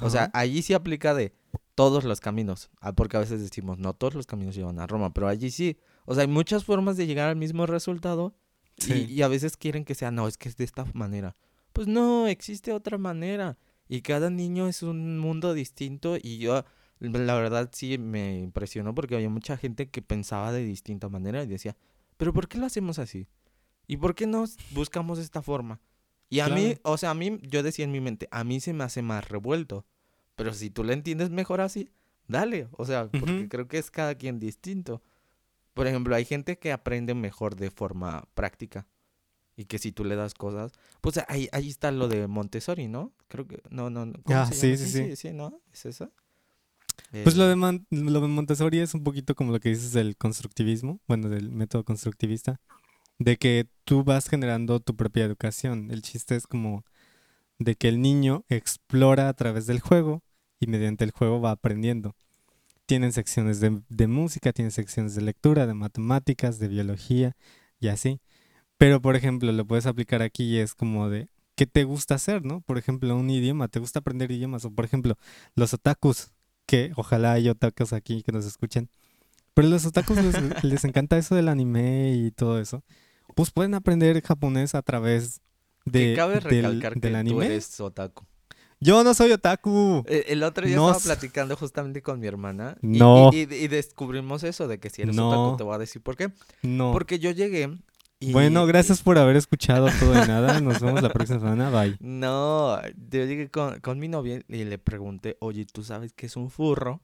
[0.00, 1.32] o sea, allí sí aplica de
[1.74, 5.12] todos los caminos, ah, porque a veces decimos no todos los caminos llevan a Roma,
[5.12, 8.34] pero allí sí, o sea, hay muchas formas de llegar al mismo resultado
[8.78, 11.34] y- y, a veces quieren que sea no, es que es de esta manera.
[11.76, 16.64] Pues no, existe otra manera y cada niño es un mundo distinto y yo
[17.00, 21.46] la verdad sí me impresionó porque había mucha gente que pensaba de distinta manera y
[21.46, 21.76] decía,
[22.16, 23.28] pero ¿por qué lo hacemos así?
[23.86, 25.78] ¿Y por qué no buscamos esta forma?
[26.30, 28.72] Y a mí, o sea, a mí, yo decía en mi mente, a mí se
[28.72, 29.84] me hace más revuelto.
[30.34, 31.90] Pero si tú lo entiendes mejor así,
[32.26, 32.68] dale.
[32.72, 35.02] O sea, porque creo que es cada quien distinto.
[35.74, 38.86] Por ejemplo, hay gente que aprende mejor de forma práctica.
[39.56, 43.12] Y que si tú le das cosas, pues ahí, ahí está lo de Montessori, ¿no?
[43.28, 44.22] Creo que, no, no, no.
[44.24, 44.76] ¿cómo Ah, se sí, llama?
[44.76, 45.12] sí, sí.
[45.16, 45.60] sí, ¿no?
[45.72, 46.10] ¿Es eso?
[47.22, 49.92] Pues lo Eh, de, Man- lo de Montessori es un poquito como lo que dices
[49.92, 52.60] del constructivismo, bueno, del método constructivista,
[53.18, 55.90] de que tú vas generando tu propia educación.
[55.90, 56.84] El chiste es como
[57.58, 60.22] de que el niño explora a través del juego
[60.60, 62.16] y mediante el juego va aprendiendo.
[62.86, 67.36] Tienen secciones de, de música, tienen secciones de lectura, de matemáticas, de biología
[67.80, 68.20] y así.
[68.78, 72.44] Pero, por ejemplo, lo puedes aplicar aquí y es como de, ¿qué te gusta hacer,
[72.44, 72.60] no?
[72.60, 74.64] Por ejemplo, un idioma, ¿te gusta aprender idiomas?
[74.64, 75.16] O, por ejemplo,
[75.54, 76.30] los otakus,
[76.66, 78.90] que ojalá haya otakus aquí que nos escuchen.
[79.54, 82.82] Pero los otakus les, les encanta eso del anime y todo eso.
[83.34, 85.40] Pues pueden aprender japonés a través
[85.84, 87.46] de, que cabe del, recalcar del que tú anime.
[87.46, 88.24] eres otaku.
[88.78, 90.04] Yo no soy otaku.
[90.06, 92.76] Eh, El otro día No estaba platicando justamente con mi hermana.
[92.82, 93.30] No.
[93.32, 95.30] Y, y- y descubrimos eso de que si eres No.
[95.30, 96.30] otaku te voy a decir por qué.
[96.62, 96.92] No.
[96.92, 97.74] Porque yo llegué
[98.20, 98.32] y...
[98.32, 100.60] Bueno, gracias por haber escuchado todo y nada.
[100.60, 101.70] Nos vemos la próxima semana.
[101.70, 101.96] Bye.
[102.00, 106.36] No, yo llegué con, con mi novia y le pregunté, oye, ¿tú sabes qué es
[106.36, 107.00] un furro?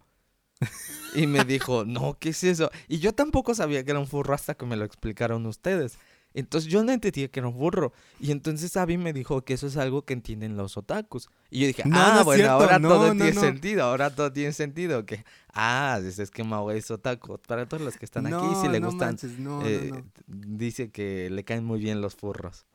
[1.15, 2.71] Y me dijo, no, ¿qué es eso?
[2.89, 5.99] Y yo tampoco sabía que era un furro hasta que me lo explicaron ustedes.
[6.35, 7.93] Entonces yo no entendía que era un furro.
[8.21, 11.29] Y entonces Abby me dijo que eso es algo que entienden los otakus.
[11.51, 13.41] Y yo dije, No, ah, no bueno, cierto, ahora no, todo no, tiene no.
[13.41, 15.05] sentido, ahora todo tiene sentido.
[15.07, 17.39] Que, ah, es que Mao es otaku.
[17.47, 20.05] Para todos los que están aquí, si le no gustan, manches, no, no, eh, no.
[20.27, 22.67] dice que le caen muy bien los furros.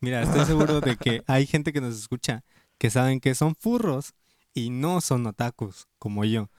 [0.00, 2.44] Mira, estoy seguro de que hay gente que nos escucha
[2.78, 4.14] que saben que son furros
[4.52, 6.50] y no son otakus como yo.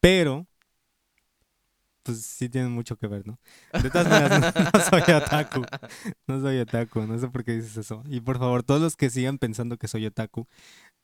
[0.00, 0.46] Pero,
[2.08, 3.38] pues sí tienen mucho que ver, ¿no?
[3.82, 5.62] De todas maneras, no, no soy otaku.
[6.26, 8.02] No soy otaku, no sé por qué dices eso.
[8.06, 10.46] Y por favor, todos los que sigan pensando que soy otaku,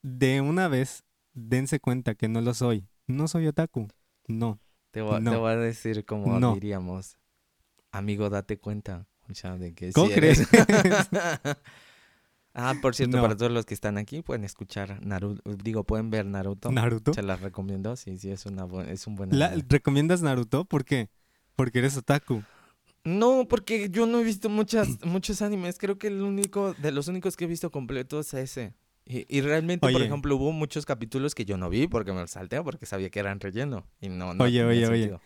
[0.01, 1.03] de una vez
[1.33, 2.87] dense cuenta que no lo soy.
[3.07, 3.87] No soy otaku.
[4.27, 4.59] No.
[4.91, 5.31] Te voy, No.
[5.31, 6.55] te voy a decir como No.
[6.55, 7.17] diríamos,
[7.91, 9.05] amigo, date cuenta.
[9.29, 10.47] O sea, de que ¿Cómo sí crees?
[12.55, 13.23] ah, por cierto, No.
[13.23, 15.41] para todos los que están aquí, pueden escuchar Naruto.
[15.63, 16.71] Digo, pueden ver Naruto.
[16.71, 17.13] ¿Naruto?
[17.13, 17.95] Se las recomiendo.
[17.95, 19.65] Sí, sí, es, una es un buen La- anime.
[19.69, 20.65] ¿Recomiendas Naruto?
[20.65, 21.09] ¿Por qué?
[21.55, 22.43] Porque eres otaku.
[23.03, 25.77] No, porque yo no he visto muchas, muchos animes.
[25.77, 28.73] Creo que el único, de los únicos que he visto completo es ese.
[29.05, 32.31] Y, y realmente, por ejemplo, hubo muchos capítulos que yo no vi porque me los
[32.31, 33.85] salté porque sabía que eran relleno.
[34.01, 35.19] Y no, no Oye, oye, oye.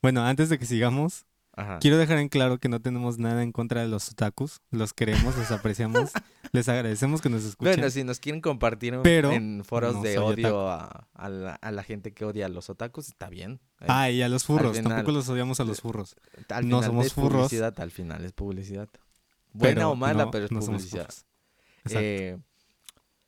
[0.00, 1.26] Bueno, antes de que sigamos,
[1.56, 1.78] Ajá.
[1.80, 4.60] quiero dejar en claro que no tenemos nada en contra de los otakus.
[4.70, 6.12] Los queremos, los apreciamos.
[6.52, 7.74] les agradecemos que nos escuchen.
[7.76, 11.54] Bueno, si nos quieren compartir en- Pero en foros no de odio a, a la,
[11.54, 13.60] a la gente que odia a los otakus, está bien.
[13.80, 14.76] Eh, Ah, y a los furros.
[14.76, 16.14] final- Tampoco los odiamos a los furros.
[16.50, 17.32] al no final somos es furros.
[17.32, 18.88] publicidad, al final es publicidad.
[19.54, 21.08] Buena pero o mala, no- pero es no publicidad.
[21.90, 22.36] Eh,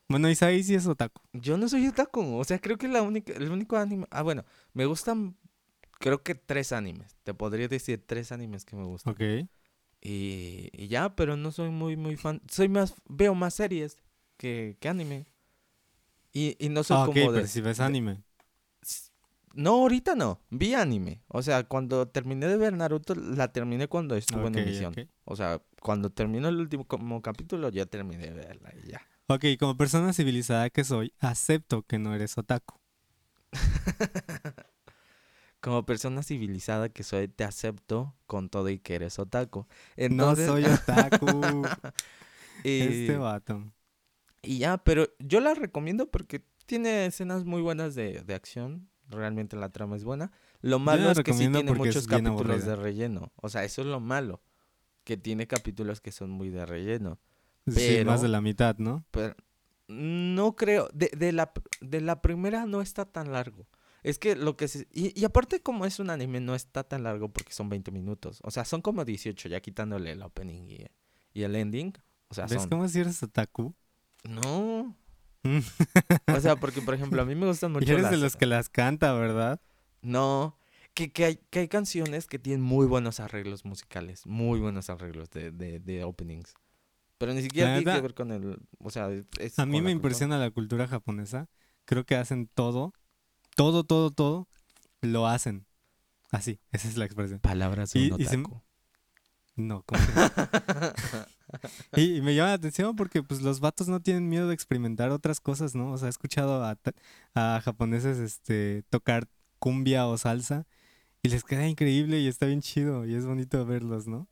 [0.08, 1.20] Bueno, Isaí sí es otaku.
[1.32, 4.06] yo no soy otaku, o sea, creo que la única, el único anime...
[4.10, 5.36] Ah, bueno, me gustan,
[5.98, 7.16] creo que tres animes.
[7.24, 9.12] Te podría decir tres animes que me gustan.
[9.14, 9.48] Ok.
[10.00, 12.40] Y, y ya, pero no soy muy, muy fan.
[12.50, 13.96] Soy más, veo más series
[14.36, 15.26] que, que anime.
[16.32, 17.38] Y, y no soy Ah, como de...
[17.38, 18.22] pero si ves de- anime.
[19.54, 20.40] No, ahorita no.
[20.50, 21.22] Vi anime.
[21.28, 24.92] O sea, cuando terminé de ver Naruto, la terminé cuando estuvo Ok, en emisión.
[24.92, 25.08] ok.
[25.24, 29.02] O sea, cuando terminó el último como capítulo, ya terminé de verla y ya.
[29.26, 32.78] Ok, como persona civilizada que soy, acepto que no eres otaku.
[35.60, 39.60] Como persona civilizada que soy, te acepto con todo y que eres otaku.
[39.60, 41.26] No Entonces, soy otaku.
[42.64, 43.64] y, este vato.
[44.42, 48.88] y ya, pero yo la recomiendo porque tiene escenas muy buenas de, de acción.
[49.08, 50.30] Realmente la trama es buena.
[50.60, 53.32] Lo malo es que sí tiene muchos capítulos de relleno.
[53.36, 54.42] O sea, eso es lo malo.
[55.04, 57.18] Que tiene capítulos que son muy de relleno.
[57.66, 59.04] Sí, más de la mitad, ¿no?
[59.10, 59.34] Pero
[59.88, 60.88] no creo.
[60.92, 63.66] De, de la, de la primera no está tan largo.
[64.08, 64.88] Es que lo que se.
[64.92, 68.40] Y, y aparte, como es un anime, no está tan largo porque son 20 minutos.
[68.42, 70.86] O sea, son como 18, ya quitándole el opening y,
[71.34, 71.92] y el ending.
[72.28, 72.70] O sea, ¿Ves son.
[72.70, 73.74] cómo si eres otaku?
[74.24, 74.96] No.
[75.42, 75.58] Mm.
[76.36, 78.36] O sea, porque, por ejemplo, a mí me gustan mucho Y eres de las- los
[78.36, 79.60] que las canta, ¿verdad?
[80.02, 80.56] No.
[80.94, 84.26] Que, que, hay, que hay canciones que tienen muy buenos arreglos musicales.
[84.26, 86.54] Muy buenos arreglos de, de, de openings.
[87.18, 88.58] Pero ni siquiera tiene que ver con el.
[88.78, 89.92] O sea, es A mí me cultura.
[89.92, 91.48] impresiona la cultura japonesa.
[91.84, 92.92] Creo que hacen todo,
[93.58, 94.46] todo, todo, todo,
[95.00, 95.66] lo hacen.
[96.30, 97.40] Así, esa es la expresión.
[97.40, 98.62] Palabras de Y- un y se- otaku.
[99.56, 100.12] No, ¿cómo que?
[102.00, 105.10] y, y me llama la atención porque pues los vatos no tienen miedo de experimentar
[105.10, 105.90] otras cosas, ¿no?
[105.90, 106.76] O sea, he escuchado a,
[107.34, 109.26] a japoneses este, tocar
[109.58, 110.64] cumbia o salsa
[111.22, 114.28] y les queda increíble y está bien chido y es bonito verlos, ¿no?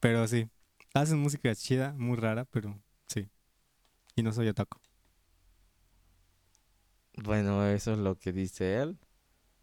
[0.00, 0.50] Pero sí,
[0.92, 3.30] hacen música chida, muy rara, pero sí.
[4.16, 4.78] Y no soy otaku.
[7.16, 8.98] Bueno, eso es lo que dice él.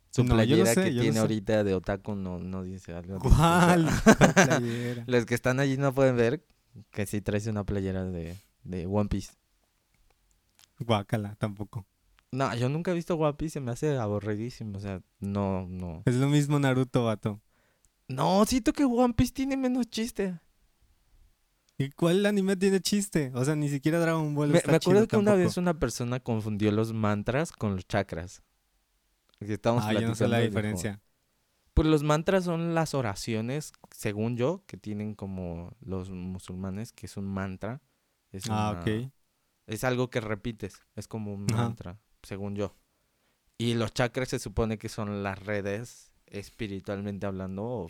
[0.10, 3.20] Su No, playera sé, que tiene ahorita de otaku no, no dice algo.
[3.20, 3.88] ¿Cuál?
[5.08, 6.46] Los que están allí no pueden ver
[6.92, 9.34] que sí traes una playera de, de One Piece.
[10.80, 11.86] Guácala, tampoco.
[12.32, 14.78] No, yo nunca he visto One Piece, se me hace aburridísimo.
[14.78, 16.04] O sea, no, no.
[16.06, 17.42] Es lo mismo Naruto, vato.
[18.08, 20.40] No, siento que One Piece tiene menos chiste.
[21.86, 23.32] ¿Y cuál anime tiene chiste?
[23.34, 25.78] O sea, ni siquiera Dragon Ball Me, está me acuerdo chido que una vez una
[25.80, 28.42] persona confundió los mantras con los chakras.
[29.40, 31.02] Que estábamos Ah, yo no sé la dijo, diferencia.
[31.74, 37.18] Pues los mantras son las oraciones, según yo, que tienen como los musulmanes, que es
[37.18, 37.82] un mantra.
[38.32, 39.12] Es Ah, una- ok.
[39.68, 41.64] Es algo que repites, es como un Ajá.
[41.64, 42.76] mantra, según yo.
[43.58, 47.64] Y los chakras se supone que son las redes, espiritualmente hablando.
[47.64, 47.90] o-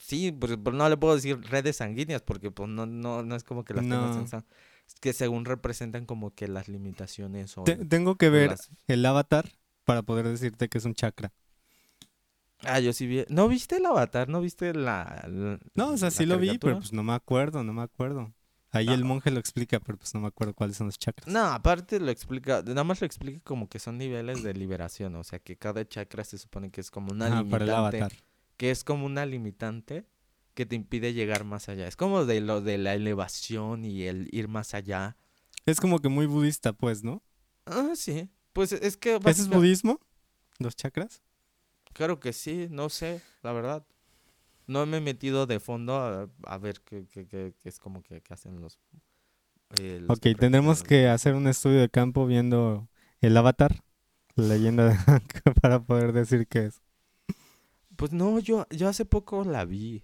[0.00, 3.44] sí, pues, pero no le puedo decir redes sanguíneas porque pues no, no, no es
[3.44, 4.38] como que las tengas No.
[4.38, 4.44] en
[5.00, 7.64] que según representan como que las limitaciones o...
[7.64, 9.50] Te- tengo que ver las- el avatar
[9.84, 11.32] para poder decirte que es un chakra.
[12.66, 13.24] Ah, yo sí vi...
[13.28, 14.28] ¿No viste el avatar?
[14.28, 15.24] ¿No viste la...
[15.28, 18.32] la- No, o sea, sí lo vi, pero pues no me acuerdo, no me acuerdo.
[18.70, 18.94] Ahí No.
[18.94, 21.28] el monje lo explica, pero pues no me acuerdo cuáles son los chakras.
[21.32, 25.22] No, aparte lo explica, nada más lo explica como que son niveles de liberación, o
[25.24, 28.12] sea que cada chakra se supone que es como una Ajá, para el avatar.
[28.56, 30.06] Que es como una limitante
[30.54, 31.88] que te impide llegar más allá.
[31.88, 35.16] Es como de lo de la elevación y el ir más allá.
[35.66, 37.22] Es como que muy budista, pues, ¿no?
[37.66, 38.28] Ah, sí.
[38.52, 40.00] Pues es que ¿Ese es budismo?
[40.58, 41.22] ¿Los chakras?
[41.92, 43.86] Claro que sí, no sé, la verdad.
[44.68, 48.02] No me he metido de fondo a, a ver qué, qué- qué- qué es como
[48.02, 48.78] que, hacen los...
[49.70, 52.88] eh, los Ok, tendremos que hacer un estudio de campo viendo
[53.20, 53.82] el avatar,
[54.36, 55.24] la leyenda de Aang,
[55.62, 56.82] para poder decir qué es.
[57.96, 60.02] Pues no, yo, yo hace poco la vi.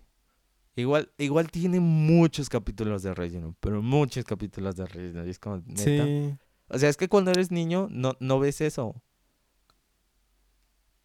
[0.77, 5.27] Igual, igual tiene muchos capítulos de relleno, pero muchos capítulos de relleno.
[5.27, 5.83] Y es como, neta.
[6.05, 6.35] Sí.
[6.69, 8.95] O sea, es que cuando eres niño no, no ves eso.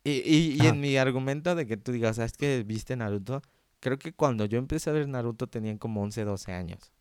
[0.03, 3.41] Y, y, y en mi argumento de que tú digas, ¿sabes que viste Naruto?
[3.79, 6.91] Creo que cuando yo empecé a ver Naruto tenían como 11, 12 años.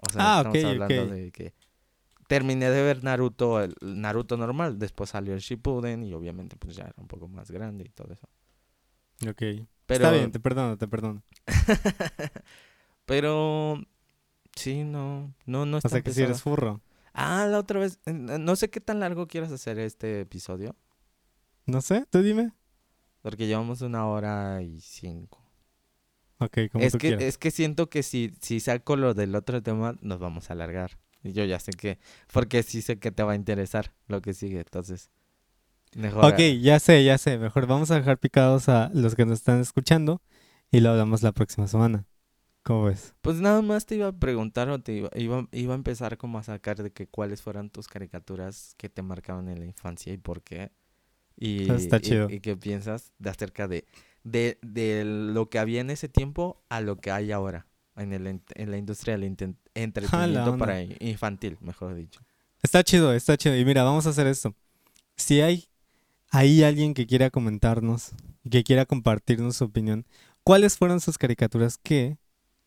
[0.00, 1.10] O sea, Ah, estamos ok, hablando ok.
[1.10, 1.54] de que
[2.26, 6.84] terminé de ver Naruto, el Naruto normal, después salió el Shippuden y obviamente pues ya
[6.84, 8.28] era un poco más grande y todo eso.
[9.26, 9.38] Ok.
[9.86, 11.22] Pero, Está bien, te perdono, te perdono.
[13.06, 13.80] pero
[14.54, 16.80] sí, no, no, no O está sea que si eres furro.
[17.14, 20.76] Ah, la otra vez, no sé qué tan largo quieras hacer este episodio.
[21.66, 22.52] No sé, tú dime.
[23.22, 25.42] Porque llevamos una hora y cinco.
[26.38, 27.24] Ok, como Es tú que, quieras.
[27.24, 30.98] es que siento que si, si saco lo del otro tema, nos vamos a alargar.
[31.24, 31.98] Y yo ya sé que,
[32.32, 35.10] porque sí sé que te va a interesar lo que sigue, entonces.
[35.94, 36.24] Mejor.
[36.24, 37.38] Ok, ya sé, ya sé.
[37.38, 40.20] Mejor vamos a dejar picados a los que nos están escuchando
[40.70, 42.04] y lo hablamos la próxima semana.
[42.62, 43.14] ¿Cómo ves?
[43.22, 46.38] Pues nada más te iba a preguntar o te iba, iba, iba a empezar como
[46.38, 50.18] a sacar de que cuáles fueran tus caricaturas que te marcaban en la infancia y
[50.18, 50.70] por qué.
[51.36, 52.28] Y, Está y- chido.
[52.28, 53.86] y qué piensas de acerca de,
[54.24, 57.66] de, de lo que había en ese tiempo a lo que hay ahora
[57.96, 59.34] en, el, en la industria del
[59.74, 62.20] entretenimiento para infantil, mejor dicho.
[62.62, 63.56] Está chido, está chido.
[63.56, 64.54] Y mira, vamos a hacer esto.
[65.16, 65.68] Si hay
[66.30, 68.10] ahí alguien que quiera comentarnos,
[68.50, 70.06] que quiera compartirnos su opinión,
[70.44, 72.18] ¿cuáles fueron sus caricaturas que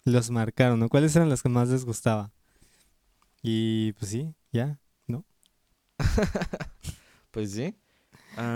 [0.03, 2.31] los marcaron o cuáles eran las que más les gustaba?
[3.41, 4.79] Y pues sí, ya.
[7.31, 7.75] Pues sí.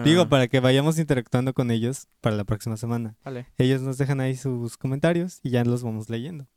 [0.03, 3.15] Digo, Ah, para que vayamos interactuando con ellos para la próxima semana.
[3.23, 3.45] vale.
[3.57, 6.47] Ellos nos dejan ahí sus comentarios y ya los vamos leyendo.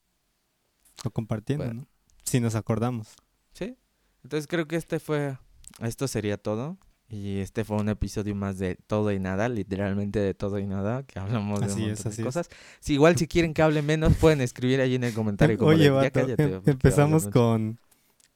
[1.04, 1.80] O compartiendo, Bueno.
[1.82, 1.88] ¿no?
[2.24, 3.14] Si nos acordamos.
[3.52, 3.76] Sí.
[4.22, 5.38] Entonces creo que este fue,
[5.80, 6.76] esto sería todo.
[7.10, 11.04] Y este fue un episodio más de todo y nada, literalmente de todo y nada,
[11.04, 12.24] que hablamos de un es, así es.
[12.26, 12.50] cosas.
[12.80, 15.56] Si igual si quieren que hable menos, pueden escribir ahí en el comentario.
[15.56, 17.40] como Oye, de, "Ya vato, cállate, em- empezamos hablas mucho".
[17.40, 17.78] con,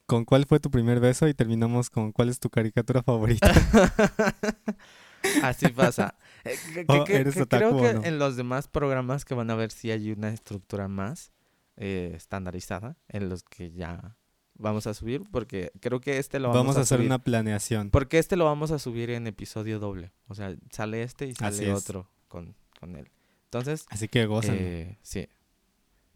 [0.07, 3.53] con cuál fue tu primer beso y terminamos con cuál es tu caricatura favorita.
[5.43, 6.14] Así pasa.
[6.45, 8.03] Eh, que- Oh, que- ¿eres que creo que no?
[8.05, 11.31] en los demás programas que van a ver si hay una estructura más
[11.77, 14.16] eh, estandarizada en los que ya
[14.55, 17.09] vamos a subir, porque creo que este lo vamos, Vamos a hacer subir.
[17.09, 17.91] una planeación.
[17.91, 20.13] Porque este lo vamos a subir en episodio doble.
[20.29, 21.79] O sea, sale este y Así sale es.
[21.79, 23.11] otro con, con él.
[23.45, 24.57] Entonces, Así que gozan.
[24.59, 25.29] eh, sí.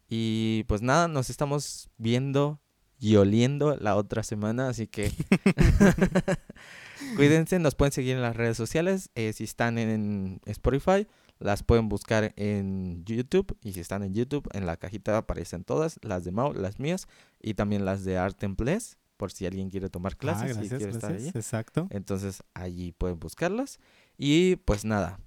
[0.09, 2.61] Y pues nada, nos estamos viendo
[2.99, 5.11] y oliendo la otra semana, así que
[7.16, 9.11] cuídense, nos pueden seguir en las redes sociales.
[9.14, 11.07] eh, si están en Spotify,
[11.39, 13.57] las pueden buscar en YouTube.
[13.62, 17.09] Y si están en YouTube, en la cajita aparecen todas, las de Mau, las mías,
[17.41, 20.68] y también las de Art and Place, por si alguien quiere tomar ah, clases y
[20.68, 21.12] gracias, estar gracias.
[21.12, 21.28] allí.
[21.28, 21.89] Exacto.
[21.91, 23.78] Entonces allí pueden buscarlas.
[24.18, 25.20] Y pues nada,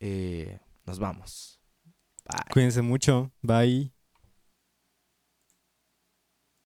[0.00, 1.60] eh, nos vamos.
[2.24, 2.52] Bye.
[2.52, 3.30] Cuídense mucho.
[3.42, 4.01] Bye.